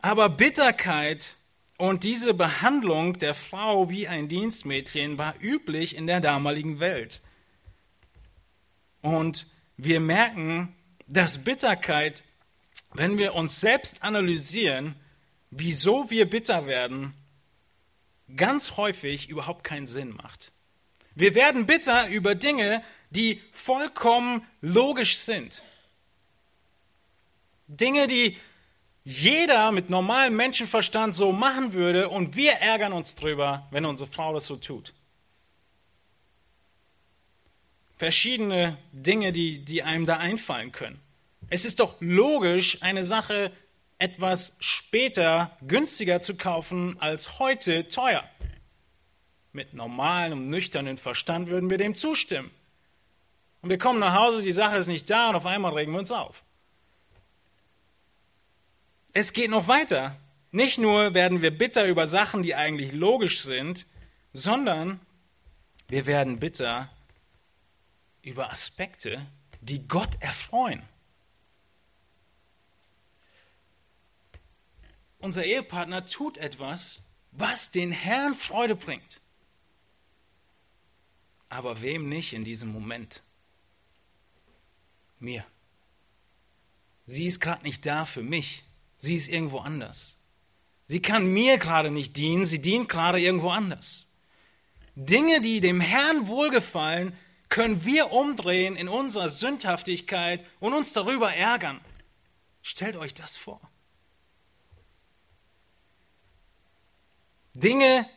[0.00, 1.36] Aber Bitterkeit
[1.80, 7.22] Und diese Behandlung der Frau wie ein Dienstmädchen war üblich in der damaligen Welt.
[9.00, 10.74] Und wir merken,
[11.06, 12.24] dass Bitterkeit,
[12.94, 14.94] wenn wir uns selbst analysieren,
[15.50, 17.14] wieso wir bitter werden,
[18.36, 20.52] ganz häufig überhaupt keinen Sinn macht.
[21.14, 25.62] Wir werden bitter über Dinge, die vollkommen logisch sind.
[27.66, 28.36] Dinge, die
[29.04, 34.34] jeder mit normalem Menschenverstand so machen würde und wir ärgern uns drüber, wenn unsere Frau
[34.34, 34.92] das so tut.
[37.96, 41.00] Verschiedene Dinge, die, die einem da einfallen können.
[41.50, 43.52] Es ist doch logisch, eine Sache
[43.98, 48.28] etwas später günstiger zu kaufen als heute teuer.
[49.52, 52.50] Mit normalem, nüchternen Verstand würden wir dem zustimmen.
[53.60, 55.98] Und wir kommen nach Hause, die Sache ist nicht da und auf einmal regen wir
[55.98, 56.44] uns auf.
[59.12, 60.16] Es geht noch weiter.
[60.52, 63.86] Nicht nur werden wir bitter über Sachen, die eigentlich logisch sind,
[64.32, 65.00] sondern
[65.88, 66.90] wir werden bitter
[68.22, 69.26] über Aspekte,
[69.60, 70.82] die Gott erfreuen.
[75.18, 77.02] Unser Ehepartner tut etwas,
[77.32, 79.20] was den Herrn Freude bringt.
[81.48, 83.22] Aber wem nicht in diesem Moment?
[85.18, 85.44] Mir.
[87.06, 88.64] Sie ist gerade nicht da für mich.
[88.96, 90.16] Sie ist irgendwo anders.
[90.84, 94.06] Sie kann mir gerade nicht dienen, sie dient gerade irgendwo anders.
[94.94, 97.16] Dinge, die dem Herrn wohlgefallen,
[97.48, 101.80] können wir umdrehen in unserer Sündhaftigkeit und uns darüber ärgern.
[102.62, 103.60] Stellt euch das vor.
[107.60, 108.08] Dinge,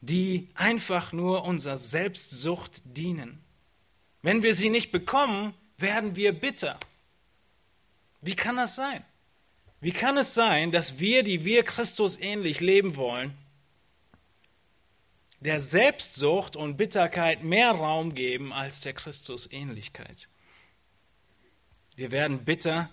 [0.00, 3.42] die einfach nur unserer Selbstsucht dienen.
[4.22, 6.78] Wenn wir sie nicht bekommen, werden wir bitter.
[8.20, 9.04] Wie kann das sein?
[9.80, 13.32] Wie kann es sein, dass wir, die wir Christus ähnlich leben wollen,
[15.40, 20.28] der Selbstsucht und Bitterkeit mehr Raum geben als der Christusähnlichkeit?
[21.96, 22.90] Wir werden bitter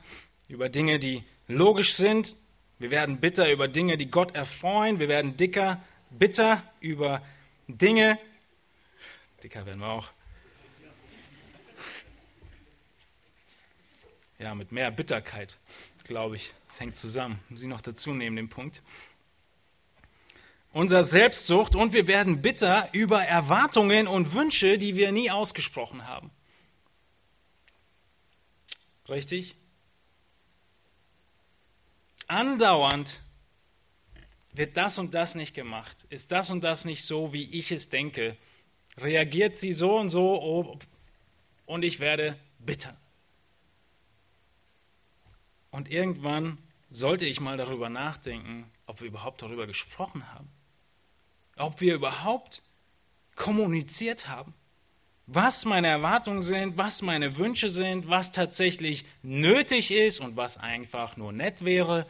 [0.47, 2.35] über Dinge, die logisch sind.
[2.79, 4.99] Wir werden bitter über Dinge, die Gott erfreuen.
[4.99, 7.23] Wir werden dicker, bitter über
[7.67, 8.19] Dinge.
[9.43, 10.11] Dicker werden wir auch.
[14.39, 15.57] Ja, mit mehr Bitterkeit,
[16.03, 16.53] glaube ich.
[16.67, 17.39] Das hängt zusammen.
[17.49, 18.83] Muss ich noch dazu nehmen, den Punkt.
[20.71, 26.29] Unser Selbstsucht und wir werden bitter über Erwartungen und Wünsche, die wir nie ausgesprochen haben.
[29.09, 29.55] Richtig?
[32.27, 33.21] Andauernd
[34.51, 37.89] wird das und das nicht gemacht, ist das und das nicht so, wie ich es
[37.89, 38.37] denke,
[38.97, 40.79] reagiert sie so und so oh,
[41.65, 42.97] und ich werde bitter.
[45.71, 46.57] Und irgendwann
[46.89, 50.49] sollte ich mal darüber nachdenken, ob wir überhaupt darüber gesprochen haben.
[51.57, 52.61] Ob wir überhaupt
[53.35, 54.53] kommuniziert haben.
[55.27, 61.17] Was meine Erwartungen sind, was meine Wünsche sind, was tatsächlich nötig ist und was einfach
[61.17, 62.07] nur nett wäre.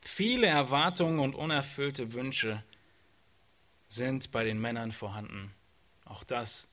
[0.00, 2.62] Viele Erwartungen und unerfüllte Wünsche
[3.86, 5.52] sind bei den Männern vorhanden.
[6.04, 6.66] Auch das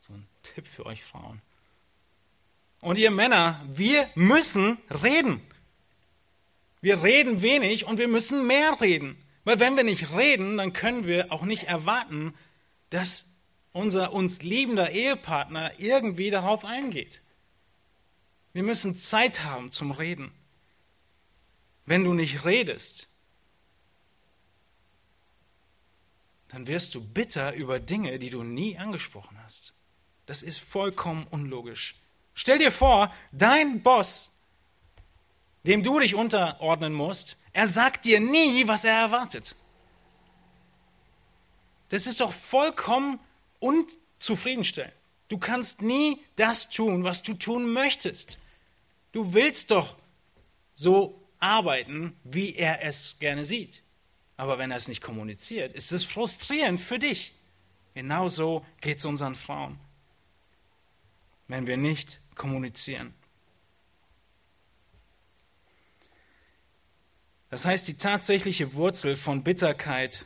[0.00, 1.40] so ein Tipp für euch Frauen.
[2.80, 5.40] Und ihr Männer, wir müssen reden.
[6.80, 9.16] Wir reden wenig und wir müssen mehr reden.
[9.44, 12.34] Weil wenn wir nicht reden, dann können wir auch nicht erwarten,
[12.88, 13.29] dass
[13.72, 17.22] unser uns liebender Ehepartner irgendwie darauf eingeht.
[18.52, 20.32] Wir müssen Zeit haben zum Reden.
[21.86, 23.08] Wenn du nicht redest,
[26.48, 29.72] dann wirst du bitter über Dinge, die du nie angesprochen hast.
[30.26, 31.94] Das ist vollkommen unlogisch.
[32.34, 34.32] Stell dir vor, dein Boss,
[35.64, 39.54] dem du dich unterordnen musst, er sagt dir nie, was er erwartet.
[41.88, 43.18] Das ist doch vollkommen
[43.60, 44.94] unzufriedenstellend.
[45.28, 48.38] Du kannst nie das tun, was du tun möchtest.
[49.12, 49.96] Du willst doch
[50.74, 53.82] so arbeiten, wie er es gerne sieht.
[54.36, 57.34] Aber wenn er es nicht kommuniziert, ist es frustrierend für dich.
[57.94, 59.78] Genauso geht es unseren Frauen,
[61.48, 63.14] wenn wir nicht kommunizieren.
[67.50, 70.24] Das heißt, die tatsächliche Wurzel von Bitterkeit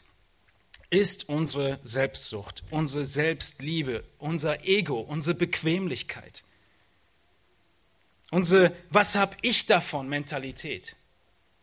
[0.94, 6.44] ist unsere Selbstsucht, unsere Selbstliebe, unser Ego, unsere Bequemlichkeit,
[8.30, 10.94] unsere Was hab ich davon Mentalität.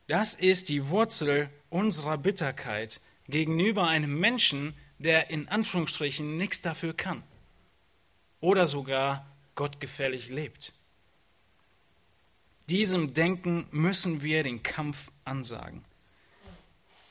[0.07, 7.23] Das ist die Wurzel unserer Bitterkeit gegenüber einem Menschen, der in Anführungsstrichen nichts dafür kann
[8.41, 10.73] oder sogar gottgefällig lebt.
[12.69, 15.85] Diesem Denken müssen wir den Kampf ansagen.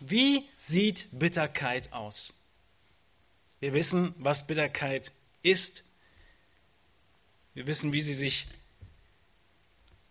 [0.01, 2.33] Wie sieht Bitterkeit aus?
[3.61, 5.85] Wir wissen, was Bitterkeit ist.
[7.55, 8.47] Wir wissen, wie sie sich,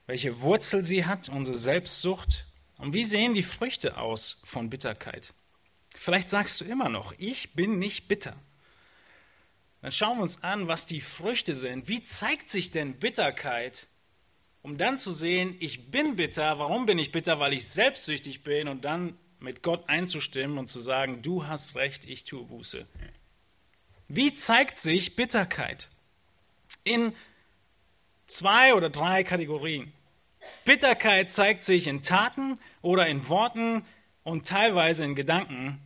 [0.06, 2.45] welche Wurzel sie hat, unsere Selbstsucht.
[2.78, 5.34] Und wie sehen die Früchte aus von Bitterkeit?
[5.95, 8.36] Vielleicht sagst du immer noch, ich bin nicht bitter.
[9.82, 11.88] Dann schauen wir uns an, was die Früchte sind.
[11.88, 13.88] Wie zeigt sich denn Bitterkeit?
[14.62, 16.60] Um dann zu sehen, ich bin bitter.
[16.60, 17.39] Warum bin ich bitter?
[17.39, 22.06] Weil ich selbstsüchtig bin und dann mit Gott einzustimmen und zu sagen, du hast recht,
[22.06, 22.86] ich tue Buße.
[24.08, 25.89] Wie zeigt sich Bitterkeit?
[26.84, 27.13] In
[28.28, 29.93] zwei oder drei Kategorien.
[30.65, 33.86] Bitterkeit zeigt sich in Taten oder in Worten
[34.23, 35.80] und teilweise in Gedanken.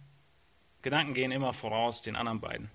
[0.82, 2.70] Gedanken gehen immer voraus den anderen beiden.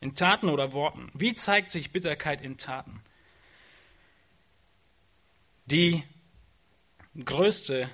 [0.00, 1.10] In Taten oder Worten.
[1.14, 3.02] Wie zeigt sich Bitterkeit in Taten?
[5.66, 6.02] Die
[7.24, 7.88] größte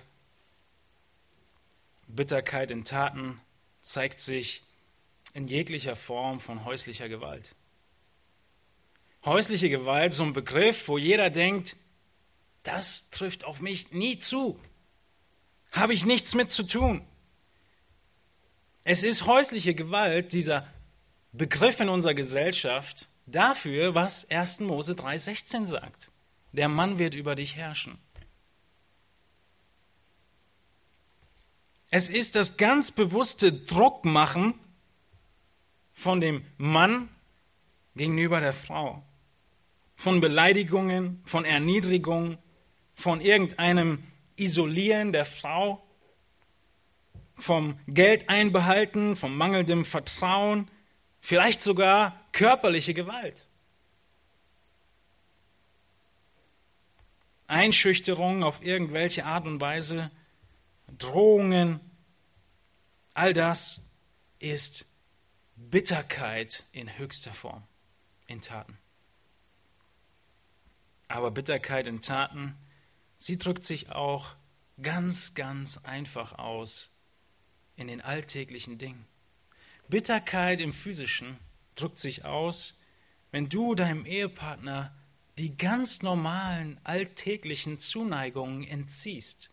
[2.11, 3.41] Bitterkeit in Taten
[3.81, 4.63] zeigt sich
[5.33, 7.55] in jeglicher Form von häuslicher Gewalt.
[9.25, 11.77] Häusliche Gewalt, so ein Begriff, wo jeder denkt,
[12.63, 14.59] das trifft auf mich nie zu.
[15.73, 17.07] Habe ich nichts mit zu tun.
[18.85, 20.67] Es ist häusliche Gewalt, dieser
[21.33, 24.61] Begriff in unserer Gesellschaft, dafür, was 1.
[24.61, 26.11] Mose 3,16 sagt.
[26.53, 27.99] Der Mann wird über dich herrschen.
[31.91, 34.55] Es ist das ganz bewusste Druckmachen
[35.93, 37.09] von dem Mann
[37.97, 39.03] gegenüber der Frau.
[39.97, 42.39] Von Beleidigungen, von Erniedrigung,
[42.95, 44.05] von irgendeinem
[44.37, 45.83] Isolieren der Frau,
[47.35, 50.71] vom Geld einbehalten, vom mangelndem Vertrauen,
[51.21, 53.47] vielleicht sogar körperliche Gewalt.
[57.49, 60.11] Einschüchterung auf irgendwelche Art und Weise,
[60.99, 61.81] Drohungen,
[63.15, 63.81] all das
[64.39, 64.87] ist
[65.57, 67.65] Bitterkeit in höchster Form,
[68.27, 68.79] in Taten.
[71.09, 72.57] Aber Bitterkeit in Taten,
[73.19, 74.37] sie drückt sich auch
[74.81, 76.91] ganz, ganz einfach aus
[77.77, 79.07] in den alltäglichen Dingen.
[79.89, 81.39] Bitterkeit im physischen
[81.75, 82.81] drückt sich aus,
[83.33, 84.95] wenn du deinem Ehepartner
[85.39, 89.51] die ganz normalen alltäglichen Zuneigungen entziehst.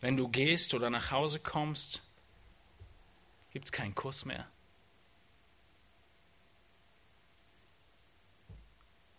[0.00, 2.02] Wenn du gehst oder nach Hause kommst,
[3.50, 4.48] gibt es keinen Kuss mehr.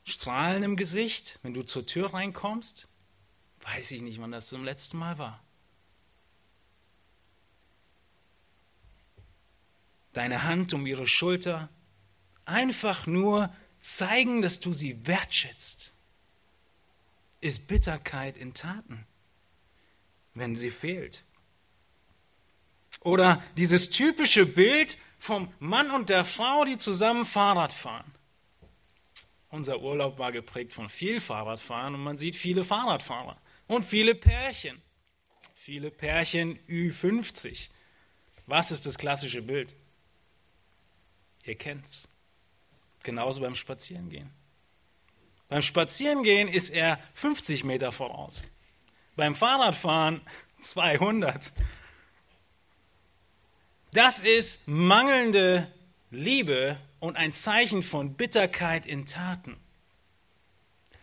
[0.04, 2.88] Strahlen im Gesicht, wenn du zur Tür reinkommst,
[3.62, 5.44] weiß ich nicht, wann das zum letzten Mal war.
[10.14, 11.70] Deine Hand um ihre Schulter,
[12.44, 15.94] einfach nur zeigen, dass du sie wertschätzt,
[17.40, 19.08] ist Bitterkeit in Taten,
[20.34, 21.24] wenn sie fehlt.
[23.02, 28.12] Oder dieses typische Bild vom Mann und der Frau, die zusammen Fahrrad fahren.
[29.50, 34.82] Unser Urlaub war geprägt von viel Fahrradfahren und man sieht viele Fahrradfahrer und viele Pärchen.
[35.54, 37.70] Viele Pärchen Ü50.
[38.48, 39.76] Was ist das klassische Bild?
[41.44, 42.08] Ihr kennt's.
[43.04, 44.32] Genauso beim Spazierengehen.
[45.50, 48.48] Beim Spazierengehen ist er 50 Meter voraus.
[49.16, 50.22] Beim Fahrradfahren
[50.60, 51.52] 200.
[53.94, 55.72] Das ist mangelnde
[56.12, 59.58] Liebe und ein Zeichen von Bitterkeit in Taten.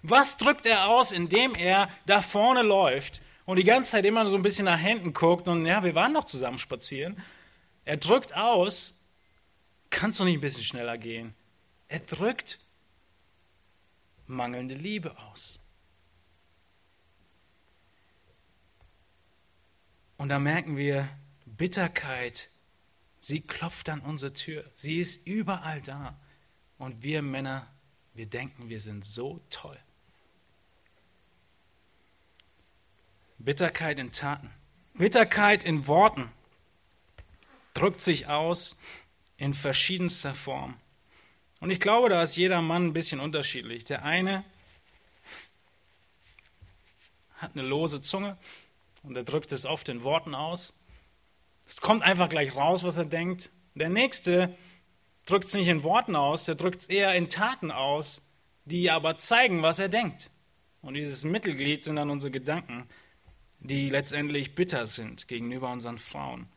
[0.02, 4.36] Was drückt er aus, indem er da vorne läuft und die ganze Zeit immer so
[4.36, 7.22] ein bisschen nach hinten guckt und ja, wir waren noch zusammen spazieren.
[7.84, 9.04] Er drückt aus,
[9.90, 11.34] kannst du nicht ein bisschen schneller gehen?
[11.88, 12.58] Er drückt
[14.26, 15.67] mangelnde Liebe aus.
[20.18, 21.08] Und da merken wir,
[21.46, 22.50] Bitterkeit,
[23.20, 24.64] sie klopft an unsere Tür.
[24.74, 26.18] Sie ist überall da.
[26.76, 27.66] Und wir Männer,
[28.14, 29.78] wir denken, wir sind so toll.
[33.38, 34.50] Bitterkeit in Taten,
[34.94, 36.28] Bitterkeit in Worten
[37.74, 38.76] drückt sich aus
[39.36, 40.76] in verschiedenster Form.
[41.60, 43.84] Und ich glaube, da ist jeder Mann ein bisschen unterschiedlich.
[43.84, 44.44] Der eine
[47.36, 48.36] hat eine lose Zunge
[49.02, 50.72] und er drückt es oft in Worten aus.
[51.66, 53.50] Es kommt einfach gleich raus, was er denkt.
[53.74, 54.56] Der nächste
[55.26, 58.22] drückt es nicht in Worten aus, der drückt es eher in Taten aus,
[58.64, 60.30] die aber zeigen, was er denkt.
[60.80, 62.88] Und dieses Mittelglied sind dann unsere Gedanken,
[63.60, 66.48] die letztendlich bitter sind gegenüber unseren Frauen.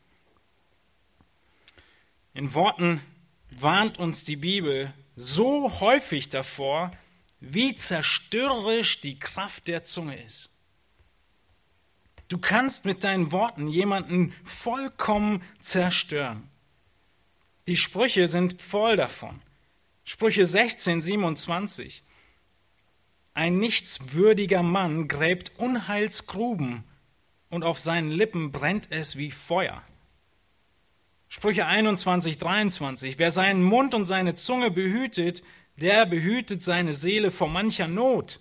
[2.34, 3.02] In Worten
[3.50, 6.90] warnt uns die Bibel so häufig davor,
[7.40, 10.51] wie zerstörerisch die Kraft der Zunge ist.
[12.32, 16.48] Du kannst mit deinen Worten jemanden vollkommen zerstören.
[17.66, 19.42] Die Sprüche sind voll davon.
[20.02, 22.02] Sprüche 16, 27.
[23.34, 26.84] Ein nichtswürdiger Mann gräbt Unheilsgruben
[27.50, 29.82] und auf seinen Lippen brennt es wie Feuer.
[31.28, 33.18] Sprüche 21, 23.
[33.18, 35.42] Wer seinen Mund und seine Zunge behütet,
[35.76, 38.40] der behütet seine Seele vor mancher Not.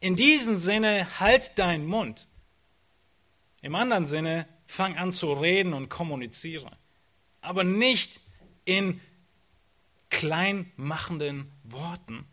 [0.00, 2.26] In diesem Sinne, halt deinen Mund.
[3.60, 6.70] Im anderen Sinne, fang an zu reden und kommuniziere.
[7.42, 8.20] Aber nicht
[8.64, 9.00] in
[10.08, 12.26] kleinmachenden Worten.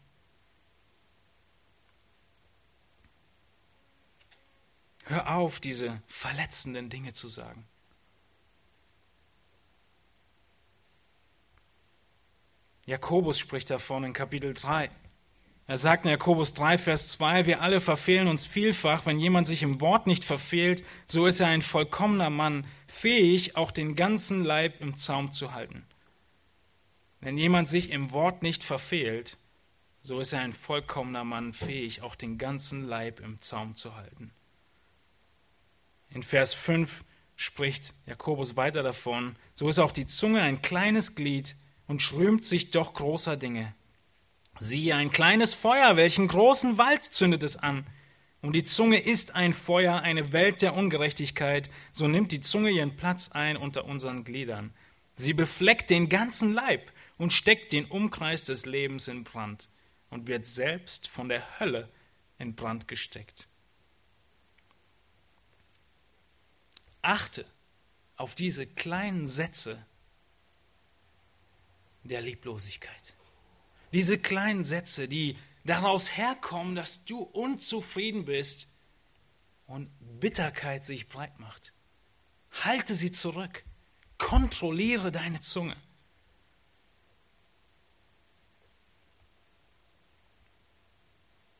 [5.06, 7.66] Hör auf, diese verletzenden Dinge zu sagen.
[12.86, 14.90] Jakobus spricht davon in Kapitel 3.
[15.70, 19.06] Er sagt in Jakobus 3, Vers 2, wir alle verfehlen uns vielfach.
[19.06, 23.72] Wenn jemand sich im Wort nicht verfehlt, so ist er ein vollkommener Mann, fähig, auch
[23.72, 25.86] den ganzen Leib im Zaum zu halten.
[27.20, 29.38] Wenn jemand sich im Wort nicht verfehlt,
[30.04, 34.32] so ist er ein vollkommener Mann, fähig, auch den ganzen Leib im Zaum zu halten.
[36.10, 37.04] In Vers 5
[37.36, 41.58] spricht Jakobus weiter davon, so ist auch die Zunge ein kleines Glied
[41.88, 43.74] und schrömt sich doch großer Dinge.
[44.60, 47.86] Siehe, ein kleines Feuer, welchen großen Wald zündet es an.
[48.42, 52.96] Und die Zunge ist ein Feuer, eine Welt der Ungerechtigkeit, so nimmt die Zunge ihren
[52.96, 54.74] Platz ein unter unseren Gliedern.
[55.16, 59.70] Sie befleckt den ganzen Leib und steckt den Umkreis des Lebens in Brand
[60.10, 61.90] und wird selbst von der Hölle
[62.38, 63.48] in Brand gesteckt.
[67.02, 67.46] Achte
[68.16, 69.86] auf diese kleinen Sätze
[72.04, 73.17] der Lieblosigkeit.
[73.94, 78.68] Diese kleinen Sätze, die daraus herkommen, dass du unzufrieden bist
[79.66, 81.74] und Bitterkeit sich breit macht.
[82.64, 83.64] Halte sie zurück.
[84.18, 85.76] Kontrolliere deine Zunge.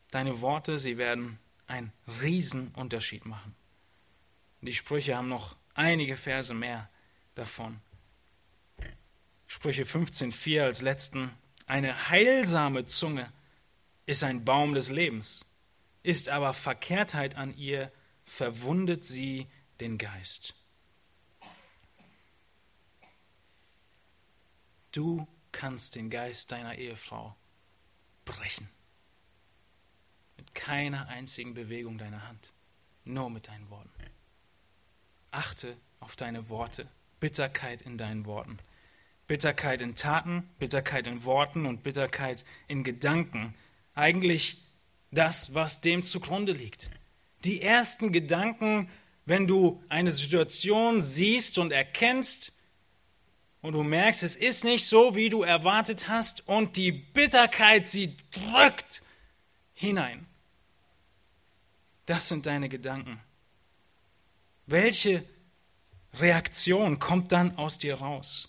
[0.10, 3.56] Deine Worte, sie werden einen Riesenunterschied machen.
[4.62, 6.90] Die Sprüche haben noch einige Verse mehr
[7.36, 7.80] davon.
[9.48, 11.32] Sprüche 15,4 als letzten
[11.68, 13.32] eine heilsame Zunge
[14.06, 15.46] ist ein Baum des Lebens,
[16.02, 17.92] ist aber Verkehrtheit an ihr,
[18.26, 19.48] verwundet sie
[19.80, 20.56] den Geist.
[24.92, 27.36] Du kannst den Geist deiner Ehefrau
[28.26, 28.70] brechen.
[30.38, 32.54] Mit keiner einzigen Bewegung deiner Hand,
[33.04, 33.92] nur mit deinen Worten.
[35.32, 36.90] Achte auf deine Worte,
[37.20, 38.58] Bitterkeit in deinen Worten.
[39.28, 43.54] Bitterkeit in Taten, Bitterkeit in Worten und Bitterkeit in Gedanken.
[43.94, 44.58] Eigentlich
[45.12, 46.90] das, was dem zugrunde liegt.
[47.44, 48.90] Die ersten Gedanken,
[49.26, 52.54] wenn du eine Situation siehst und erkennst
[53.62, 58.16] und du merkst, es ist nicht so, wie du erwartet hast und die Bitterkeit, sie
[58.32, 59.02] drückt
[59.74, 60.26] hinein.
[62.06, 63.20] Das sind deine Gedanken.
[64.66, 65.24] Welche
[66.14, 68.48] Reaktion kommt dann aus dir raus?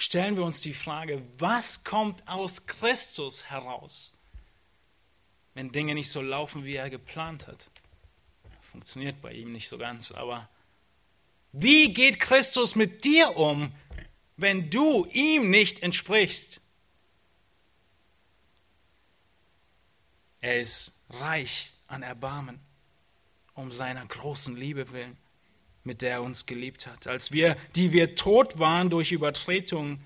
[0.00, 4.12] Stellen wir uns die Frage, was kommt aus Christus heraus,
[5.52, 7.68] wenn Dinge nicht so laufen, wie er geplant hat?
[8.62, 10.48] Funktioniert bei ihm nicht so ganz, aber
[11.52, 13.72] wie geht Christus mit dir um,
[14.36, 16.62] wenn du ihm nicht entsprichst?
[20.40, 22.58] Er ist reich an Erbarmen
[23.54, 25.18] um seiner großen Liebe willen
[25.84, 30.00] mit der er uns geliebt hat, als wir, die wir tot waren durch Übertretung,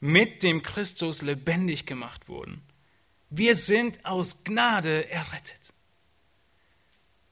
[0.00, 2.62] mit dem Christus lebendig gemacht wurden.
[3.30, 5.74] Wir sind aus Gnade errettet.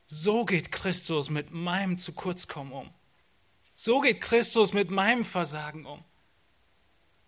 [0.07, 2.91] So geht Christus mit meinem zu kurz kommen um.
[3.75, 6.03] So geht Christus mit meinem Versagen um.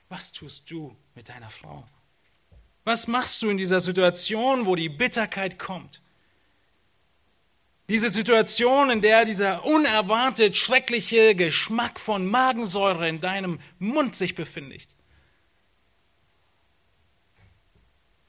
[0.09, 1.85] Was tust du mit deiner Frau?
[2.85, 6.01] Was machst du in dieser Situation, wo die Bitterkeit kommt?
[7.89, 14.89] Diese Situation, in der dieser unerwartet schreckliche Geschmack von Magensäure in deinem Mund sich befindet.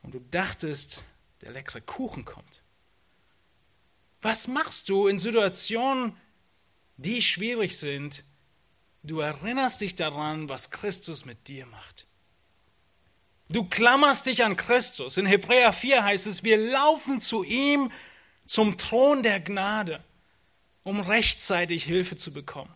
[0.04, 1.04] Und du dachtest,
[1.42, 2.62] der leckere Kuchen kommt.
[4.22, 6.16] Was machst du in Situationen,
[6.98, 8.24] die schwierig sind?
[9.04, 12.06] Du erinnerst dich daran, was Christus mit dir macht.
[13.50, 15.18] Du klammerst dich an Christus.
[15.18, 17.92] In Hebräer 4 heißt es, wir laufen zu ihm
[18.48, 20.04] zum Thron der Gnade,
[20.84, 22.74] um rechtzeitig Hilfe zu bekommen.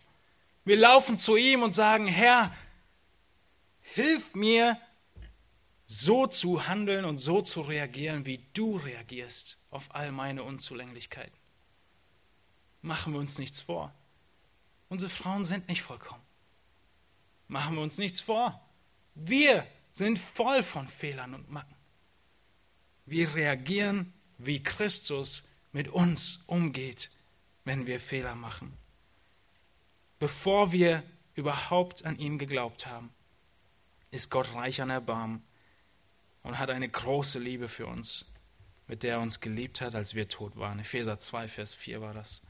[0.64, 2.54] Wir laufen zu ihm und sagen, Herr,
[3.82, 4.80] hilf mir,
[5.88, 11.38] so zu handeln und so zu reagieren, wie du reagierst auf all meine Unzulänglichkeiten.
[12.82, 13.94] Machen wir uns nichts vor.
[14.88, 16.24] Unsere Frauen sind nicht vollkommen.
[17.48, 18.66] Machen wir uns nichts vor.
[19.16, 21.76] Wir sind voll von Fehlern und Macken.
[23.06, 27.10] Wir reagieren, wie Christus mit uns umgeht,
[27.64, 28.74] wenn wir Fehler machen.
[30.20, 31.04] Bevor wir
[31.36, 33.10] überhaupt an ihn geglaubt haben,
[34.12, 35.44] ist Gott reich an Erbarmen
[36.44, 38.26] und hat eine große Liebe für uns,
[38.88, 40.80] mit der er uns geliebt hat, als wir tot waren.
[40.80, 42.42] Epheser 2, Vers 4 war das.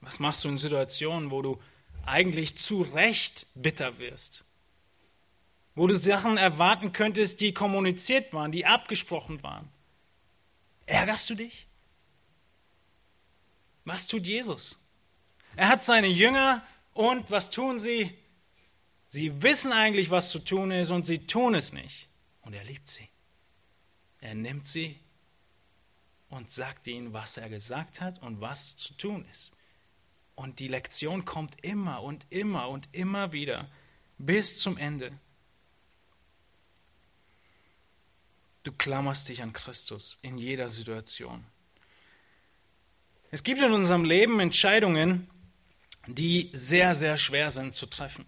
[0.00, 1.60] Was machst du in Situationen, wo du
[2.04, 4.44] eigentlich zu Recht bitter wirst?
[5.74, 9.70] Wo du Sachen erwarten könntest, die kommuniziert waren, die abgesprochen waren?
[10.90, 11.68] Ärgerst du dich?
[13.84, 14.76] Was tut Jesus?
[15.54, 16.64] Er hat seine Jünger
[16.94, 18.12] und was tun sie?
[19.06, 22.08] Sie wissen eigentlich, was zu tun ist und sie tun es nicht.
[22.42, 23.08] Und er liebt sie.
[24.20, 24.98] Er nimmt sie
[26.28, 29.52] und sagt ihnen, was er gesagt hat und was zu tun ist.
[30.34, 33.70] Und die Lektion kommt immer und immer und immer wieder
[34.18, 35.12] bis zum Ende.
[38.62, 41.44] Du klammerst dich an Christus in jeder Situation.
[43.30, 45.28] Es gibt in unserem Leben Entscheidungen,
[46.06, 48.26] die sehr, sehr schwer sind zu treffen.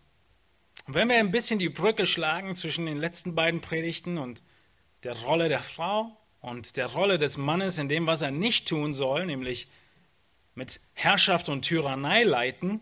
[0.86, 4.42] Und wenn wir ein bisschen die Brücke schlagen zwischen den letzten beiden Predigten und
[5.02, 8.94] der Rolle der Frau und der Rolle des Mannes in dem, was er nicht tun
[8.94, 9.68] soll, nämlich
[10.54, 12.80] mit Herrschaft und Tyrannei leiten,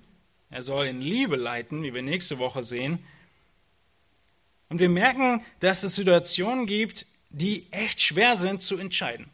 [0.50, 3.04] er soll in Liebe leiten, wie wir nächste Woche sehen.
[4.68, 9.30] Und wir merken, dass es Situationen gibt, die echt schwer sind zu entscheiden.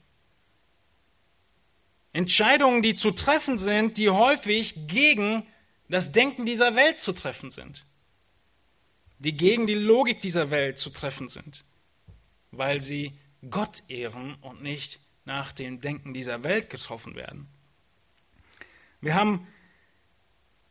[2.13, 5.47] Entscheidungen, die zu treffen sind, die häufig gegen
[5.89, 7.85] das Denken dieser Welt zu treffen sind
[9.19, 11.65] die gegen die Logik dieser Welt zu treffen sind,
[12.51, 13.13] weil sie
[13.51, 17.49] Gott ehren und nicht nach dem Denken dieser Welt getroffen werden.
[19.01, 19.47] Wir haben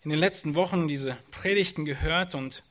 [0.04, 2.64] in den letzten Wochen diese Predigten gehört und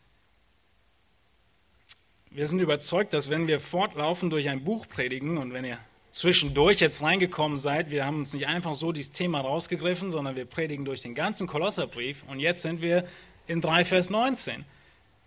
[2.34, 5.78] wir sind überzeugt, dass wenn wir fortlaufend durch ein Buch predigen und wenn ihr
[6.10, 10.44] zwischendurch jetzt reingekommen seid, wir haben uns nicht einfach so dieses Thema rausgegriffen, sondern wir
[10.44, 13.06] predigen durch den ganzen Kolosserbrief und jetzt sind wir
[13.46, 14.64] in 3 Vers 19.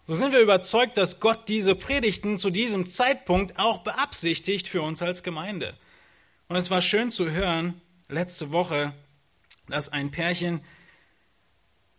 [0.05, 5.01] So sind wir überzeugt, dass Gott diese Predigten zu diesem Zeitpunkt auch beabsichtigt für uns
[5.01, 5.76] als Gemeinde.
[6.49, 8.93] Und es war schön zu hören, letzte Woche,
[9.70, 10.60] dass ein Pärchen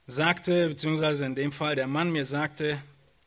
[0.06, 2.78] sagte, beziehungsweise in dem Fall der Mann mir sagte,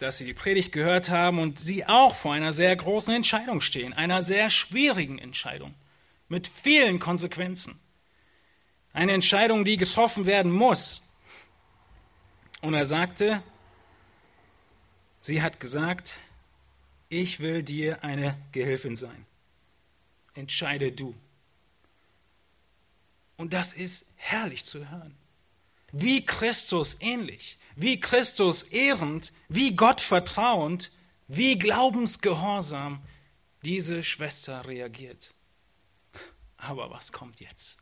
[0.01, 3.93] dass sie die Predigt gehört haben und sie auch vor einer sehr großen Entscheidung stehen,
[3.93, 5.75] einer sehr schwierigen Entscheidung
[6.27, 7.79] mit vielen Konsequenzen.
[8.93, 11.01] Eine Entscheidung, die getroffen werden muss.
[12.61, 13.43] Und er sagte,
[15.23, 16.17] Sie hat gesagt,
[17.07, 19.27] ich will dir eine Gehilfin sein.
[20.33, 21.13] Entscheide du.
[23.37, 25.15] Und das ist herrlich zu hören.
[25.91, 30.91] Wie Christus ähnlich, wie Christus ehrend, wie Gott vertrauend,
[31.27, 33.01] wie glaubensgehorsam
[33.63, 35.33] diese Schwester reagiert.
[36.57, 37.77] Aber was kommt jetzt?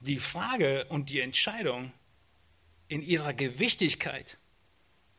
[0.00, 1.92] Die Frage und die Entscheidung
[2.88, 4.38] in ihrer Gewichtigkeit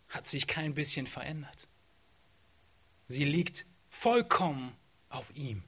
[0.09, 1.67] hat sich kein bisschen verändert.
[3.07, 4.75] Sie liegt vollkommen
[5.09, 5.63] auf ihm.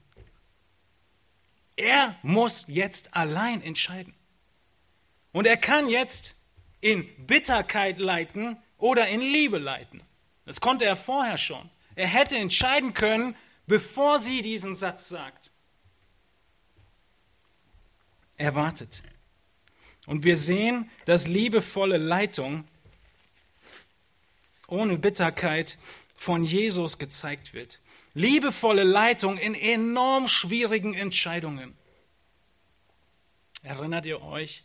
[1.76, 4.14] Er muss jetzt allein entscheiden.
[5.36, 6.34] Und er kann jetzt
[6.80, 10.02] in Bitterkeit leiten oder in Liebe leiten.
[10.46, 11.70] Das konnte er vorher schon.
[11.96, 13.36] Er hätte entscheiden können,
[13.68, 15.52] bevor sie diesen Satz sagt.
[18.38, 19.04] Er wartet.
[20.06, 22.66] Und wir sehen, dass liebevolle Leitung
[24.68, 25.78] ohne Bitterkeit
[26.16, 27.82] von Jesus gezeigt wird.
[28.14, 31.76] Liebevolle Leitung in enorm schwierigen Entscheidungen.
[33.64, 34.64] Erinnert ihr euch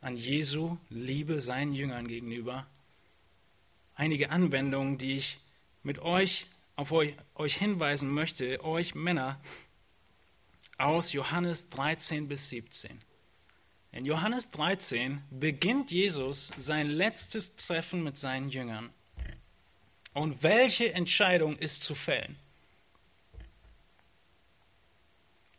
[0.00, 2.66] an Jesu Liebe seinen Jüngern gegenüber?
[3.94, 5.38] Einige Anwendungen, die ich
[5.82, 9.40] mit euch auf euch, euch hinweisen möchte, euch Männer,
[10.78, 13.00] aus Johannes 13 bis 17.
[13.92, 18.90] In Johannes 13 beginnt Jesus sein letztes Treffen mit seinen Jüngern.
[20.12, 22.36] Und welche Entscheidung ist zu fällen?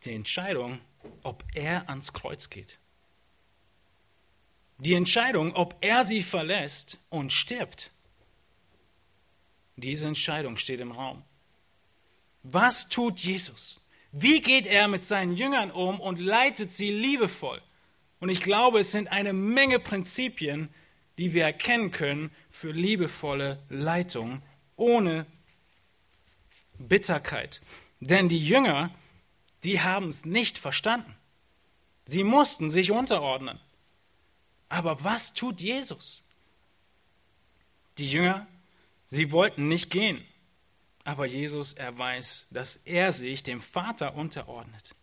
[0.04, 0.80] Die Entscheidung,
[1.24, 2.78] ob er ans Kreuz geht.
[4.80, 7.92] Die Entscheidung, ob er sie verlässt und stirbt.
[9.76, 11.24] Diese Entscheidung steht im Raum.
[12.44, 13.82] Was tut Jesus?
[14.12, 17.62] Wie geht er mit seinen Jüngern um und leitet sie liebevoll?
[18.20, 20.70] Und ich glaube, es sind eine Menge Prinzipien,
[21.18, 24.42] die wir erkennen können für liebevolle Leitung
[24.76, 25.26] ohne
[26.80, 27.62] Bitterkeit.
[28.00, 28.92] Denn die Jünger,
[29.64, 31.16] die haben es nicht verstanden.
[32.06, 33.60] Sie mussten sich unterordnen.
[34.70, 36.24] Aber was tut Jesus?
[37.98, 38.48] Die Jünger,
[39.08, 40.24] sie wollten nicht gehen.
[41.04, 44.94] Aber Jesus erweist, dass er sich dem Vater unterordnet.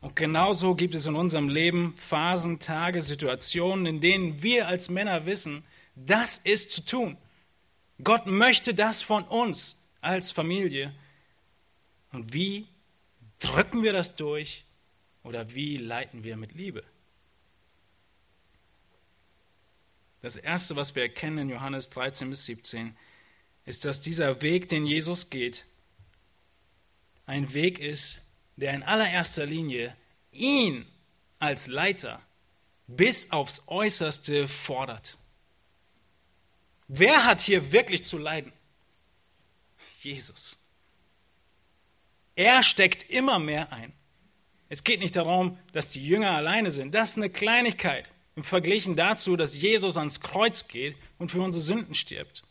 [0.00, 5.26] Und genauso gibt es in unserem Leben Phasen, Tage, Situationen, in denen wir als Männer
[5.26, 5.64] wissen,
[5.96, 7.16] das ist zu tun.
[8.04, 10.94] Gott möchte das von uns als Familie.
[12.12, 12.68] Und wie
[13.40, 14.64] drücken wir das durch
[15.24, 16.84] oder wie leiten wir mit Liebe?
[20.20, 22.96] Das Erste, was wir erkennen in Johannes 13 bis 17,
[23.64, 25.64] ist, dass dieser Weg, den Jesus geht,
[27.26, 28.22] ein Weg ist,
[28.56, 29.94] der in allererster Linie
[30.32, 30.86] ihn
[31.38, 32.20] als Leiter
[32.86, 35.18] bis aufs äußerste fordert.
[36.88, 38.52] Wer hat hier wirklich zu leiden?
[40.00, 40.56] Jesus.
[42.34, 43.92] Er steckt immer mehr ein.
[44.70, 46.94] Es geht nicht darum, dass die Jünger alleine sind.
[46.94, 48.08] Das ist eine Kleinigkeit
[48.38, 52.44] im Vergleich dazu, dass Jesus ans Kreuz geht und für unsere Sünden stirbt.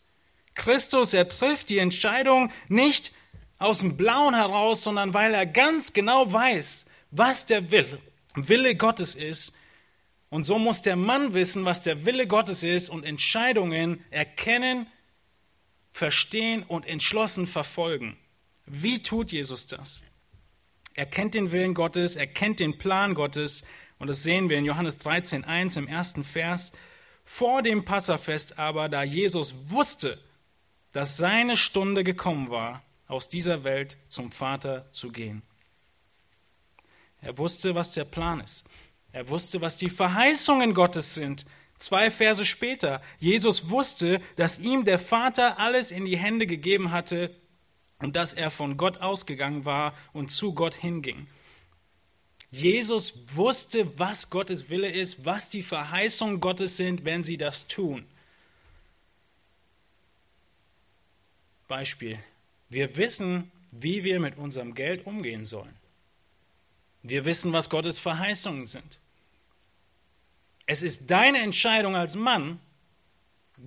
[0.53, 3.13] Christus, er trifft die Entscheidung nicht
[3.57, 8.01] aus dem Blauen heraus, sondern weil er ganz genau weiß, was der Wille,
[8.35, 9.53] Wille Gottes ist.
[10.29, 14.87] Und so muss der Mann wissen, was der Wille Gottes ist und Entscheidungen erkennen,
[15.93, 18.17] verstehen und entschlossen verfolgen.
[18.65, 20.03] Wie tut Jesus das?
[20.95, 23.63] Er kennt den Willen Gottes, er kennt den Plan Gottes
[23.99, 26.71] und das sehen wir in Johannes 13.1 im ersten Vers.
[27.23, 30.19] Vor dem Passafest aber, da Jesus wusste,
[30.93, 35.41] dass seine Stunde gekommen war, aus dieser Welt zum Vater zu gehen.
[37.21, 38.65] Er wusste, was der Plan ist.
[39.11, 41.45] Er wusste, was die Verheißungen Gottes sind.
[41.79, 47.35] Zwei Verse später, Jesus wusste, dass ihm der Vater alles in die Hände gegeben hatte
[47.99, 51.27] und dass er von Gott ausgegangen war und zu Gott hinging.
[52.51, 58.05] Jesus wusste, was Gottes Wille ist, was die Verheißungen Gottes sind, wenn sie das tun.
[61.67, 62.17] Beispiel.
[62.69, 65.75] Wir wissen, wie wir mit unserem Geld umgehen sollen.
[67.03, 68.99] Wir wissen, was Gottes Verheißungen sind.
[70.65, 72.59] Es ist deine Entscheidung als Mann,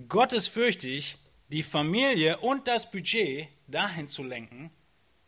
[0.07, 1.17] gottesfürchtig
[1.49, 4.71] die Familie und das Budget dahin zu lenken,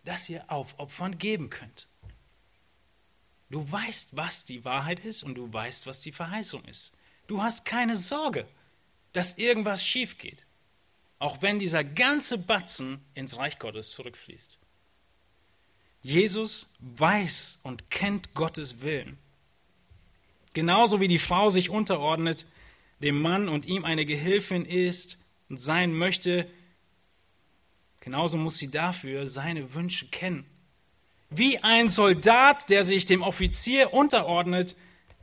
[0.06, 1.88] dass ihr aufopfern geben könnt.
[3.54, 6.92] Du weißt, was die Wahrheit ist und du weißt, was die Verheißung ist.
[7.28, 8.46] Du hast keine Sorge,
[9.14, 10.44] dass irgendwas schief geht
[11.24, 14.60] auch wenn dieser ganze Batzen ins Reich Gottes zurückfließt.
[16.02, 19.18] Jesus weiß und kennt Gottes Willen.
[20.52, 22.46] Genauso wie die Frau sich unterordnet
[23.00, 26.46] dem Mann und ihm eine Gehilfin ist und sein möchte,
[28.02, 30.46] genauso muss sie dafür seine Wünsche kennen.
[31.36, 34.76] Wie ein Soldat, der sich dem Offizier unterordnet,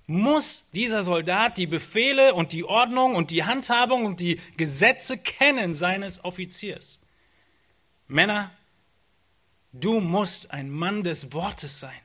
[0.07, 5.73] muss dieser Soldat die Befehle und die Ordnung und die Handhabung und die Gesetze kennen
[5.73, 6.99] seines Offiziers.
[8.09, 8.51] Männer,
[9.73, 12.01] du musst ein Mann des Wortes sein.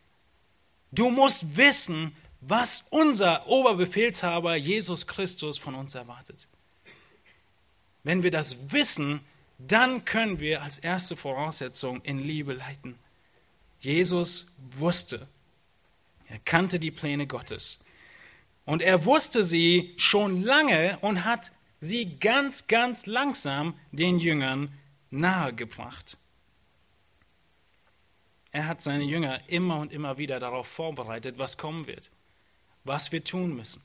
[0.92, 6.48] Du musst wissen, was unser Oberbefehlshaber Jesus Christus von uns erwartet.
[8.04, 9.22] Wenn wir das wissen,
[9.58, 13.00] dann können wir als erste Voraussetzung in Liebe leiten.
[13.86, 15.28] Jesus wusste,
[16.28, 17.80] er kannte die Pläne Gottes.
[18.66, 24.74] Und er wusste sie schon lange und hat sie ganz, ganz langsam den Jüngern
[25.12, 26.18] nahegebracht.
[28.52, 32.10] Er hat seine Jünger immer und immer wieder darauf vorbereitet, was kommen wird,
[32.86, 33.84] was wir tun müssen.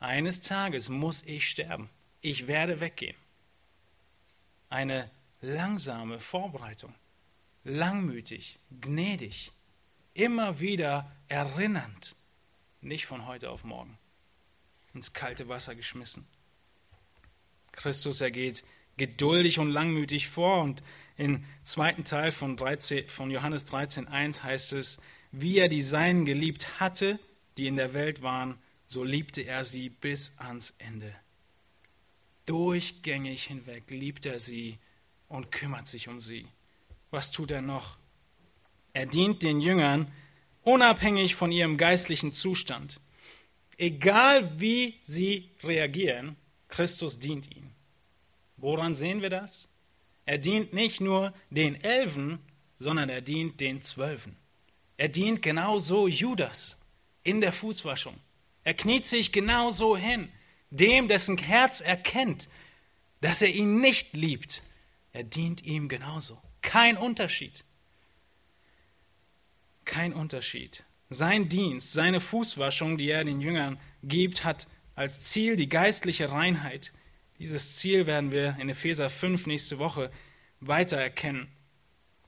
[0.00, 1.88] Eines Tages muss ich sterben.
[2.20, 3.16] Ich werde weggehen.
[4.68, 5.10] Eine
[5.40, 6.94] langsame Vorbereitung,
[7.64, 9.52] langmütig, gnädig,
[10.14, 12.14] immer wieder erinnernd,
[12.80, 13.98] nicht von heute auf morgen
[14.94, 16.26] ins kalte Wasser geschmissen.
[17.72, 18.64] Christus, er geht
[18.96, 20.82] geduldig und langmütig vor und
[21.16, 24.98] im zweiten Teil von, 13, von Johannes 13.1 heißt es,
[25.32, 27.18] wie er die Seinen geliebt hatte,
[27.56, 31.14] die in der Welt waren, so liebte er sie bis ans Ende.
[32.46, 34.78] Durchgängig hinweg liebt er sie
[35.28, 36.48] und kümmert sich um sie.
[37.10, 37.98] Was tut er noch?
[38.92, 40.12] Er dient den Jüngern
[40.62, 43.00] unabhängig von ihrem geistlichen Zustand.
[43.78, 46.36] Egal wie sie reagieren,
[46.68, 47.72] Christus dient ihnen.
[48.56, 49.68] Woran sehen wir das?
[50.26, 52.38] Er dient nicht nur den Elfen,
[52.78, 54.36] sondern er dient den Zwölfen.
[54.96, 56.78] Er dient genauso Judas
[57.22, 58.16] in der Fußwaschung.
[58.64, 60.28] Er kniet sich genauso hin.
[60.70, 62.48] dem, dessen Herz erkennt,
[63.20, 64.62] dass er ihn nicht liebt,
[65.12, 66.40] er dient ihm genauso.
[66.62, 67.64] Kein Unterschied.
[69.84, 70.84] Kein Unterschied.
[71.08, 76.92] Sein Dienst, seine Fußwaschung, die er den Jüngern gibt, hat als Ziel die geistliche Reinheit.
[77.38, 80.10] Dieses Ziel werden wir in Epheser 5 nächste Woche
[80.60, 81.48] weiter erkennen.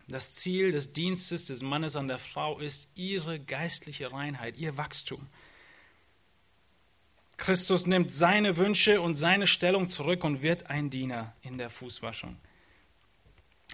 [0.08, 5.28] Das Ziel des Dienstes des Mannes an der Frau ist ihre geistliche Reinheit, ihr Wachstum.
[7.36, 12.36] Christus nimmt seine Wünsche und seine Stellung zurück und wird ein Diener in der Fußwaschung.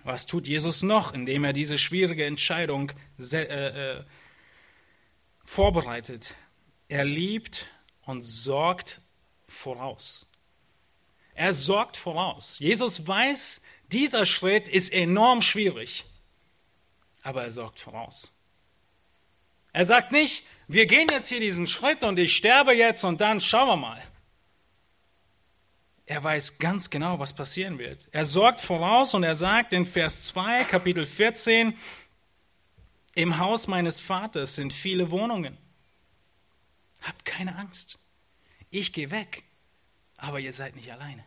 [0.04, 4.04] Was tut Jesus noch, indem er diese schwierige Entscheidung äh, äh,
[5.44, 6.34] vorbereitet?
[6.88, 7.68] Er liebt
[8.02, 9.00] und sorgt
[9.46, 10.30] voraus.
[11.34, 12.58] Er sorgt voraus.
[12.58, 13.60] Jesus weiß,
[13.92, 16.04] dieser Schritt ist enorm schwierig,
[17.22, 18.32] aber er sorgt voraus.
[19.72, 23.40] Er sagt nicht, wir gehen jetzt hier diesen Schritt und ich sterbe jetzt und dann
[23.40, 24.02] schauen wir mal.
[26.08, 28.08] Er weiß ganz genau, was passieren wird.
[28.12, 31.74] Er sorgt voraus und er sagt in Vers 2, Kapitel 14,
[33.14, 35.58] im Haus meines Vaters sind viele Wohnungen.
[37.02, 37.98] Habt keine Angst.
[38.70, 39.42] Ich gehe weg,
[40.16, 41.22] aber ihr seid nicht alleine.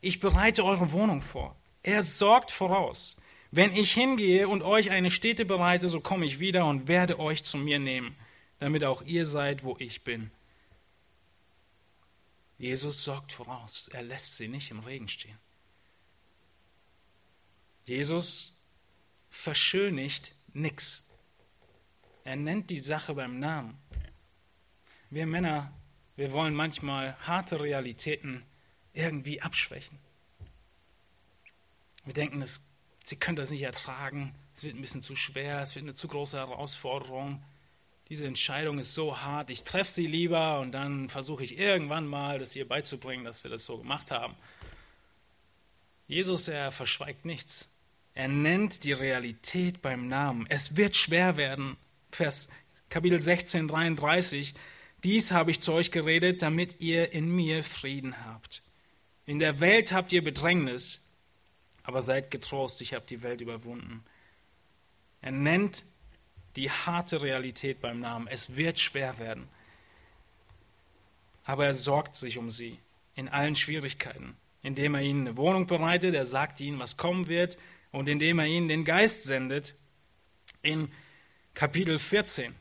[0.00, 1.54] Ich bereite eure Wohnung vor.
[1.82, 3.18] Er sorgt voraus.
[3.50, 7.44] Wenn ich hingehe und euch eine Stätte bereite, so komme ich wieder und werde euch
[7.44, 8.16] zu mir nehmen,
[8.58, 10.30] damit auch ihr seid, wo ich bin.
[12.58, 13.88] Jesus sorgt voraus.
[13.88, 15.38] Er lässt sie nicht im Regen stehen.
[17.84, 18.56] Jesus
[19.28, 21.06] verschönigt nichts.
[22.24, 23.76] Er nennt die Sache beim Namen.
[25.10, 25.72] Wir Männer,
[26.16, 28.44] wir wollen manchmal harte Realitäten
[28.92, 29.98] irgendwie abschwächen.
[32.04, 32.60] Wir denken, es,
[33.04, 36.08] sie können das nicht ertragen, es wird ein bisschen zu schwer, es wird eine zu
[36.08, 37.42] große Herausforderung.
[38.08, 42.38] Diese Entscheidung ist so hart, ich treffe sie lieber und dann versuche ich irgendwann mal,
[42.38, 44.34] das ihr beizubringen, dass wir das so gemacht haben.
[46.06, 47.68] Jesus, er verschweigt nichts.
[48.12, 50.46] Er nennt die Realität beim Namen.
[50.48, 51.76] Es wird schwer werden.
[52.10, 52.48] Vers
[52.90, 54.54] Kapitel 16, 33.
[55.02, 58.62] Dies habe ich zu euch geredet, damit ihr in mir Frieden habt.
[59.26, 61.00] In der Welt habt ihr Bedrängnis,
[61.82, 64.04] aber seid getrost, ich habe die Welt überwunden.
[65.20, 65.84] Er nennt
[66.56, 68.28] die harte Realität beim Namen.
[68.28, 69.48] Es wird schwer werden.
[71.44, 72.78] Aber er sorgt sich um sie
[73.14, 77.58] in allen Schwierigkeiten, indem er ihnen eine Wohnung bereitet, er sagt ihnen, was kommen wird,
[77.92, 79.74] und indem er ihnen den Geist sendet
[80.62, 80.90] in
[81.54, 82.54] Kapitel 14.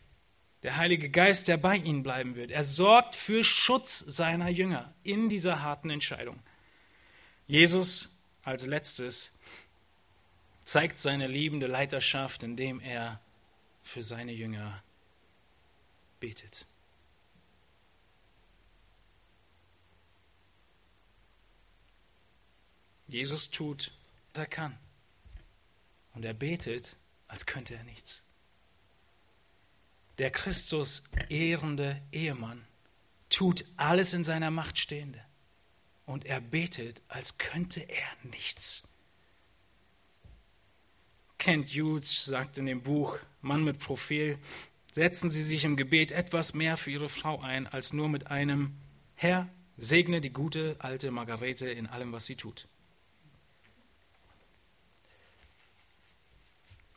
[0.61, 2.51] Der Heilige Geist, der bei ihnen bleiben wird.
[2.51, 6.39] Er sorgt für Schutz seiner Jünger in dieser harten Entscheidung.
[7.47, 8.09] Jesus
[8.43, 9.37] als letztes
[10.63, 13.19] zeigt seine liebende Leiterschaft, indem er
[13.83, 14.81] für seine Jünger
[16.19, 16.65] betet.
[23.07, 23.91] Jesus tut,
[24.33, 24.77] was er kann.
[26.13, 26.95] Und er betet,
[27.27, 28.23] als könnte er nichts.
[30.17, 32.65] Der Christus ehrende Ehemann
[33.29, 35.23] tut alles in seiner Macht Stehende
[36.05, 38.83] und er betet, als könnte er nichts.
[41.43, 44.37] Kent Hughes sagt in dem Buch Mann mit Profil,
[44.93, 48.71] setzen Sie sich im Gebet etwas mehr für Ihre Frau ein, als nur mit einem
[49.15, 52.69] Herr, segne die gute alte Margarete in allem, was sie tut.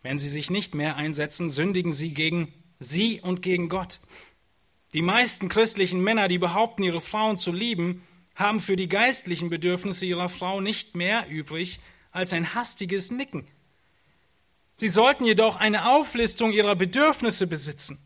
[0.02, 3.98] Wenn Sie sich nicht mehr einsetzen, sündigen Sie gegen Sie und gegen Gott.
[4.94, 10.06] Die meisten christlichen Männer, die behaupten, ihre Frauen zu lieben, haben für die geistlichen Bedürfnisse
[10.06, 11.80] ihrer Frau nicht mehr übrig
[12.12, 13.48] als ein hastiges Nicken.
[14.76, 17.98] Sie sollten jedoch eine Auflistung ihrer Bedürfnisse besitzen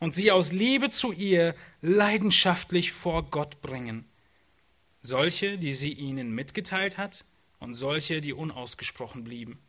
[0.00, 4.08] und sie aus Liebe zu ihr leidenschaftlich vor Gott bringen.
[5.02, 7.24] Solche, die sie ihnen mitgeteilt hat
[7.60, 9.60] und solche, die unausgesprochen blieben.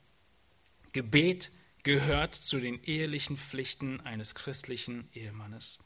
[0.94, 1.52] Gebet
[1.84, 5.78] gehört zu den ehelichen Pflichten eines christlichen Ehemannes.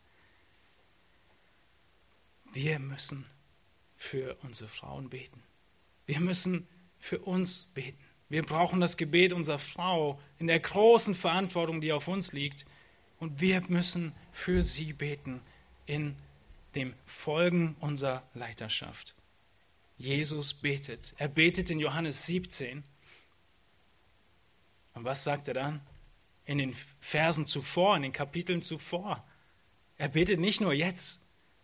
[2.54, 3.26] Wir müssen
[3.98, 5.44] für unsere Frauen beten.
[6.06, 6.68] Wir müssen
[6.98, 8.04] für uns beten.
[8.32, 12.66] Wir brauchen das Gebet unserer Frau in der großen Verantwortung, die auf uns liegt.
[13.20, 15.42] Und wir müssen für sie beten
[15.86, 16.16] in
[16.74, 19.16] dem Folgen unserer Leiterschaft.
[19.98, 21.14] Jesus betet.
[21.18, 22.86] Er betet in Johannes 17.
[24.94, 25.82] Und was sagt er dann?
[26.46, 29.26] In den Versen zuvor, in den Kapiteln zuvor.
[29.98, 31.20] Er betet nicht nur jetzt,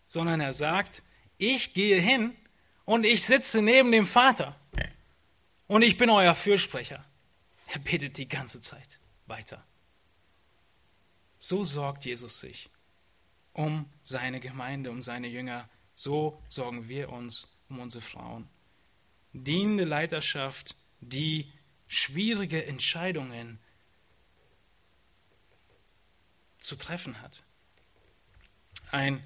[0.09, 1.01] sondern er sagt,
[1.37, 2.35] ich gehe hin
[2.83, 4.53] und ich sitze neben dem Vater
[5.67, 7.05] und ich bin euer Fürsprecher.
[7.67, 9.63] Er betet die ganze Zeit weiter.
[11.39, 12.69] So sorgt Jesus sich
[13.53, 18.47] um seine Gemeinde, um seine Jünger so sorgen wir uns um unsere Frauen.
[19.33, 21.51] Dienende Leiterschaft, die
[21.87, 23.59] schwierige Entscheidungen
[26.59, 27.43] zu treffen hat.
[28.91, 29.23] Ein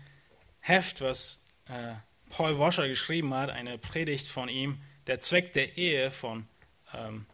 [0.62, 1.96] Heft, was äh,
[2.30, 6.48] Paul Washer geschrieben hat, eine Predigt von ihm, der Zweck der Ehe von
[6.94, 7.26] ähm,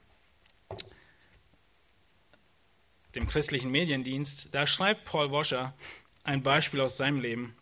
[3.16, 5.74] dem christlichen Mediendienst, da schreibt Paul Washer
[6.24, 7.56] ein Beispiel aus seinem Leben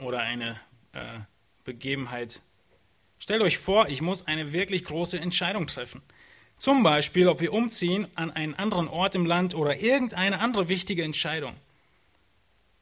[0.00, 0.60] oder eine
[0.92, 1.18] äh,
[1.64, 2.40] Begebenheit.
[3.18, 6.02] Stellt euch vor, ich muss eine wirklich große Entscheidung treffen.
[6.58, 11.02] Zum Beispiel, ob wir umziehen an einen anderen Ort im Land oder irgendeine andere wichtige
[11.02, 11.56] Entscheidung.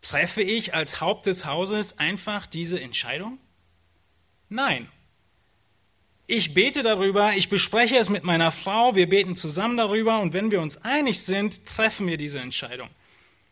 [0.01, 3.39] Treffe ich als Haupt des Hauses einfach diese Entscheidung?
[4.49, 4.89] Nein.
[6.27, 10.51] Ich bete darüber, ich bespreche es mit meiner Frau, wir beten zusammen darüber und wenn
[10.51, 12.89] wir uns einig sind, treffen wir diese Entscheidung.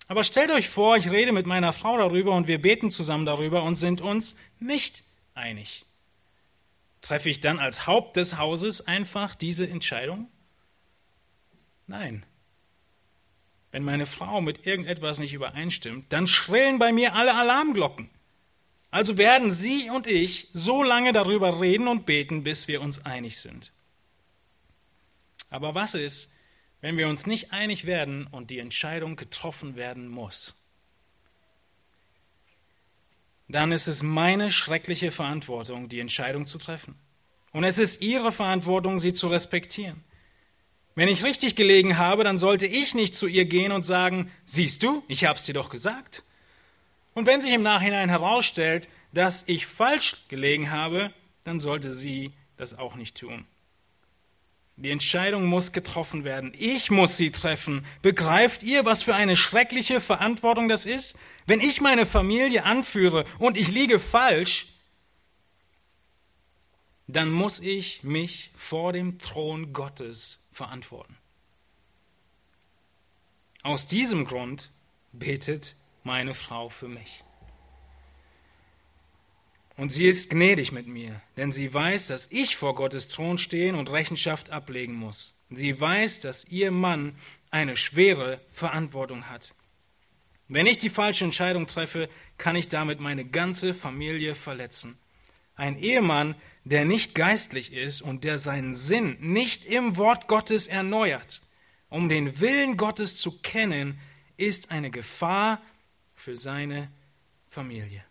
[0.08, 3.62] Aber stellt euch vor, ich rede mit meiner Frau darüber und wir beten zusammen darüber
[3.62, 5.04] und sind uns nicht
[5.34, 5.84] einig.
[7.02, 10.28] Treffe ich dann als Haupt des Hauses einfach diese Entscheidung?
[11.86, 12.24] Nein.
[13.70, 18.08] Wenn meine Frau mit irgendetwas nicht übereinstimmt, dann schrillen bei mir alle Alarmglocken.
[18.92, 23.38] Also werden sie und ich so lange darüber reden und beten, bis wir uns einig
[23.38, 23.72] sind.
[25.48, 26.30] Aber was ist,
[26.82, 30.54] wenn wir uns nicht einig werden und die Entscheidung getroffen werden muss?
[33.48, 36.94] Dann ist es meine schreckliche Verantwortung, die Entscheidung zu treffen.
[37.50, 40.04] Und es ist ihre Verantwortung, sie zu respektieren.
[40.94, 44.82] Wenn ich richtig gelegen habe, dann sollte ich nicht zu ihr gehen und sagen, siehst
[44.82, 46.24] du, ich hab's dir doch gesagt.
[47.14, 51.12] Und wenn sich im Nachhinein herausstellt, dass ich falsch gelegen habe,
[51.44, 53.46] dann sollte sie das auch nicht tun.
[54.76, 56.52] Die Entscheidung muss getroffen werden.
[56.58, 57.84] Ich muss sie treffen.
[58.00, 61.18] Begreift ihr, was für eine schreckliche Verantwortung das ist?
[61.46, 64.68] Wenn ich meine Familie anführe und ich liege falsch,
[67.06, 71.16] dann muss ich mich vor dem Thron Gottes verantworten.
[73.62, 74.70] Aus diesem Grund
[75.12, 77.22] betet meine Frau für mich.
[79.76, 83.74] Und sie ist gnädig mit mir, denn sie weiß, dass ich vor Gottes Thron stehen
[83.74, 85.34] und Rechenschaft ablegen muss.
[85.50, 87.14] Sie weiß, dass ihr Mann
[87.50, 89.54] eine schwere Verantwortung hat.
[90.48, 94.98] Wenn ich die falsche Entscheidung treffe, kann ich damit meine ganze Familie verletzen.
[95.54, 96.34] Ein Ehemann,
[96.64, 101.40] der nicht geistlich ist und der seinen Sinn nicht im Wort Gottes erneuert,
[101.88, 103.98] um den Willen Gottes zu kennen,
[104.36, 105.60] ist eine Gefahr
[106.22, 106.88] für seine
[107.48, 108.04] Familie.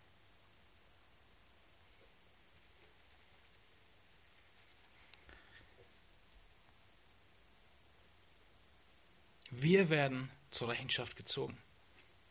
[9.50, 11.56] Wir werden zur Rechenschaft gezogen.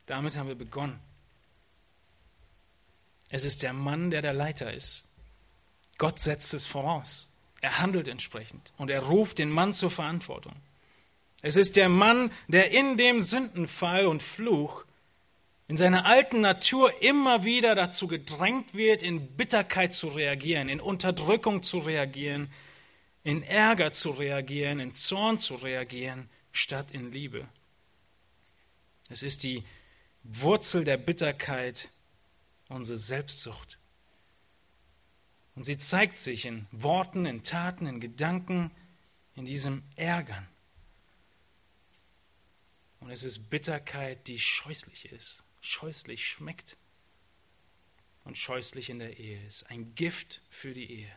[0.06, 1.00] Damit haben wir begonnen.
[3.30, 5.04] Es ist der Mann, der der Leiter ist.
[5.98, 7.28] Gott setzt es voraus.
[7.60, 10.54] Er handelt entsprechend und er ruft den Mann zur Verantwortung.
[11.42, 14.86] Es ist der Mann, der in dem Sündenfall und Fluch
[15.72, 21.64] in seiner alten Natur immer wieder dazu gedrängt wird, in Bitterkeit zu reagieren, in Unterdrückung
[21.64, 22.52] zu reagieren,
[23.24, 27.48] in Ärger zu reagieren, in Zorn zu reagieren, statt in Liebe.
[29.08, 29.64] Es ist die
[30.24, 31.88] Wurzel der Bitterkeit,
[32.68, 33.80] unsere Selbstsucht.
[35.56, 38.72] Und sie zeigt sich in Worten, in Taten, in Gedanken,
[39.36, 40.50] in diesem Ärgern.
[43.00, 46.78] Und es ist Bitterkeit, die scheußlich ist, scheußlich schmeckt
[48.24, 49.70] und scheußlich in der Ehe ist.
[49.70, 51.12] Ein Gift für die Ehe.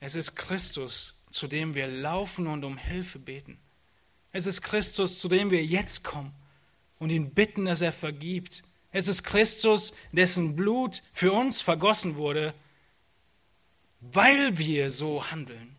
[0.00, 3.58] Es ist Christus, zu dem wir laufen und um Hilfe beten.
[4.32, 6.34] Es ist Christus, zu dem wir jetzt kommen
[6.98, 8.62] und ihn bitten, dass er vergibt.
[8.92, 12.54] Es ist Christus, dessen Blut für uns vergossen wurde
[14.00, 15.76] weil wir so handeln.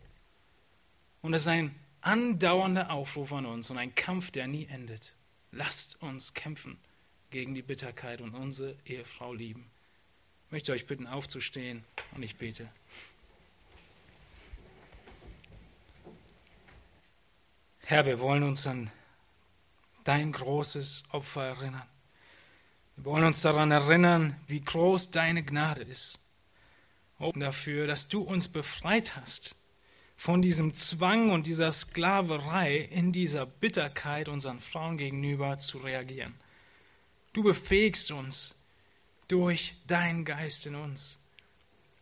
[1.22, 5.14] Und es ist ein andauernder Aufruf an uns und ein Kampf, der nie endet.
[5.52, 6.78] Lasst uns kämpfen
[7.30, 9.70] gegen die Bitterkeit und unsere Ehefrau lieben.
[10.46, 12.68] Ich möchte euch bitten, aufzustehen und ich bete.
[17.82, 18.90] Herr, wir wollen uns an
[20.04, 21.88] dein großes Opfer erinnern.
[22.96, 26.20] Wir wollen uns daran erinnern, wie groß deine Gnade ist
[27.36, 29.54] dafür, dass du uns befreit hast
[30.16, 36.34] von diesem Zwang und dieser Sklaverei in dieser Bitterkeit unseren Frauen gegenüber zu reagieren.
[37.32, 38.56] Du befähigst uns
[39.28, 41.18] durch deinen Geist in uns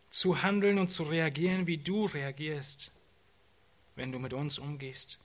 [0.09, 2.91] zu handeln und zu reagieren, wie du reagierst,
[3.95, 5.19] wenn du mit uns umgehst.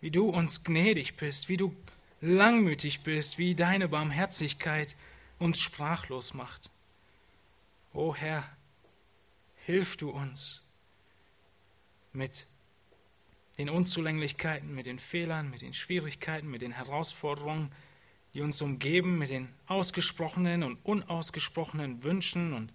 [0.00, 1.74] Wie du uns gnädig bist, wie du
[2.20, 4.96] langmütig bist, wie deine Barmherzigkeit
[5.38, 6.70] uns sprachlos macht.
[7.92, 8.48] O Herr,
[9.66, 10.62] hilf du uns
[12.12, 12.46] mit
[13.58, 17.72] den Unzulänglichkeiten, mit den Fehlern, mit den Schwierigkeiten, mit den Herausforderungen,
[18.34, 22.74] die uns umgeben, mit den ausgesprochenen und unausgesprochenen Wünschen und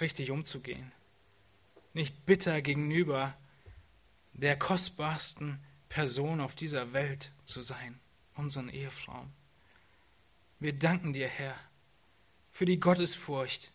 [0.00, 0.92] richtig umzugehen.
[1.92, 3.36] Nicht bitter gegenüber
[4.32, 7.98] der kostbarsten Person auf dieser Welt zu sein,
[8.34, 9.32] unseren Ehefrauen.
[10.60, 11.58] Wir danken dir, Herr,
[12.50, 13.72] für die Gottesfurcht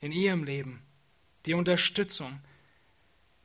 [0.00, 0.82] in ihrem Leben,
[1.46, 2.40] die Unterstützung,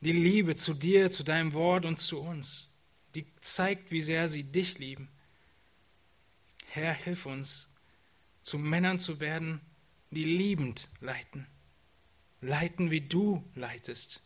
[0.02, 2.69] die Liebe zu dir, zu deinem Wort und zu uns,
[3.16, 5.10] die zeigt, wie sehr sie dich lieben.
[6.68, 7.68] Herr, hilf uns,
[8.42, 9.62] zu Männern zu werden,
[10.12, 11.48] die liebend leiten.
[12.42, 14.22] Leiten, wie du leitest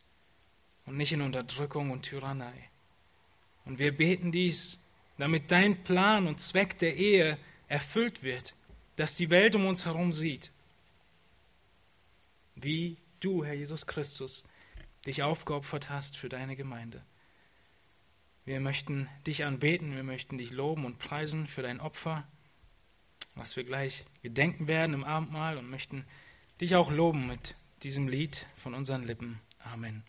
[0.85, 2.69] und nicht in Unterdrückung und Tyrannei.
[3.65, 4.79] Und wir beten dies,
[5.17, 8.55] damit dein Plan und Zweck der Ehe erfüllt wird,
[8.95, 10.51] dass die Welt um uns herum sieht,
[12.55, 14.43] wie du, Herr Jesus Christus,
[15.05, 17.03] dich aufgeopfert hast für deine Gemeinde.
[18.45, 22.27] Wir möchten dich anbeten, wir möchten dich loben und preisen für dein Opfer,
[23.35, 26.05] was wir gleich gedenken werden im Abendmahl und möchten
[26.59, 29.39] dich auch loben mit diesem Lied von unseren Lippen.
[29.59, 30.03] Amen.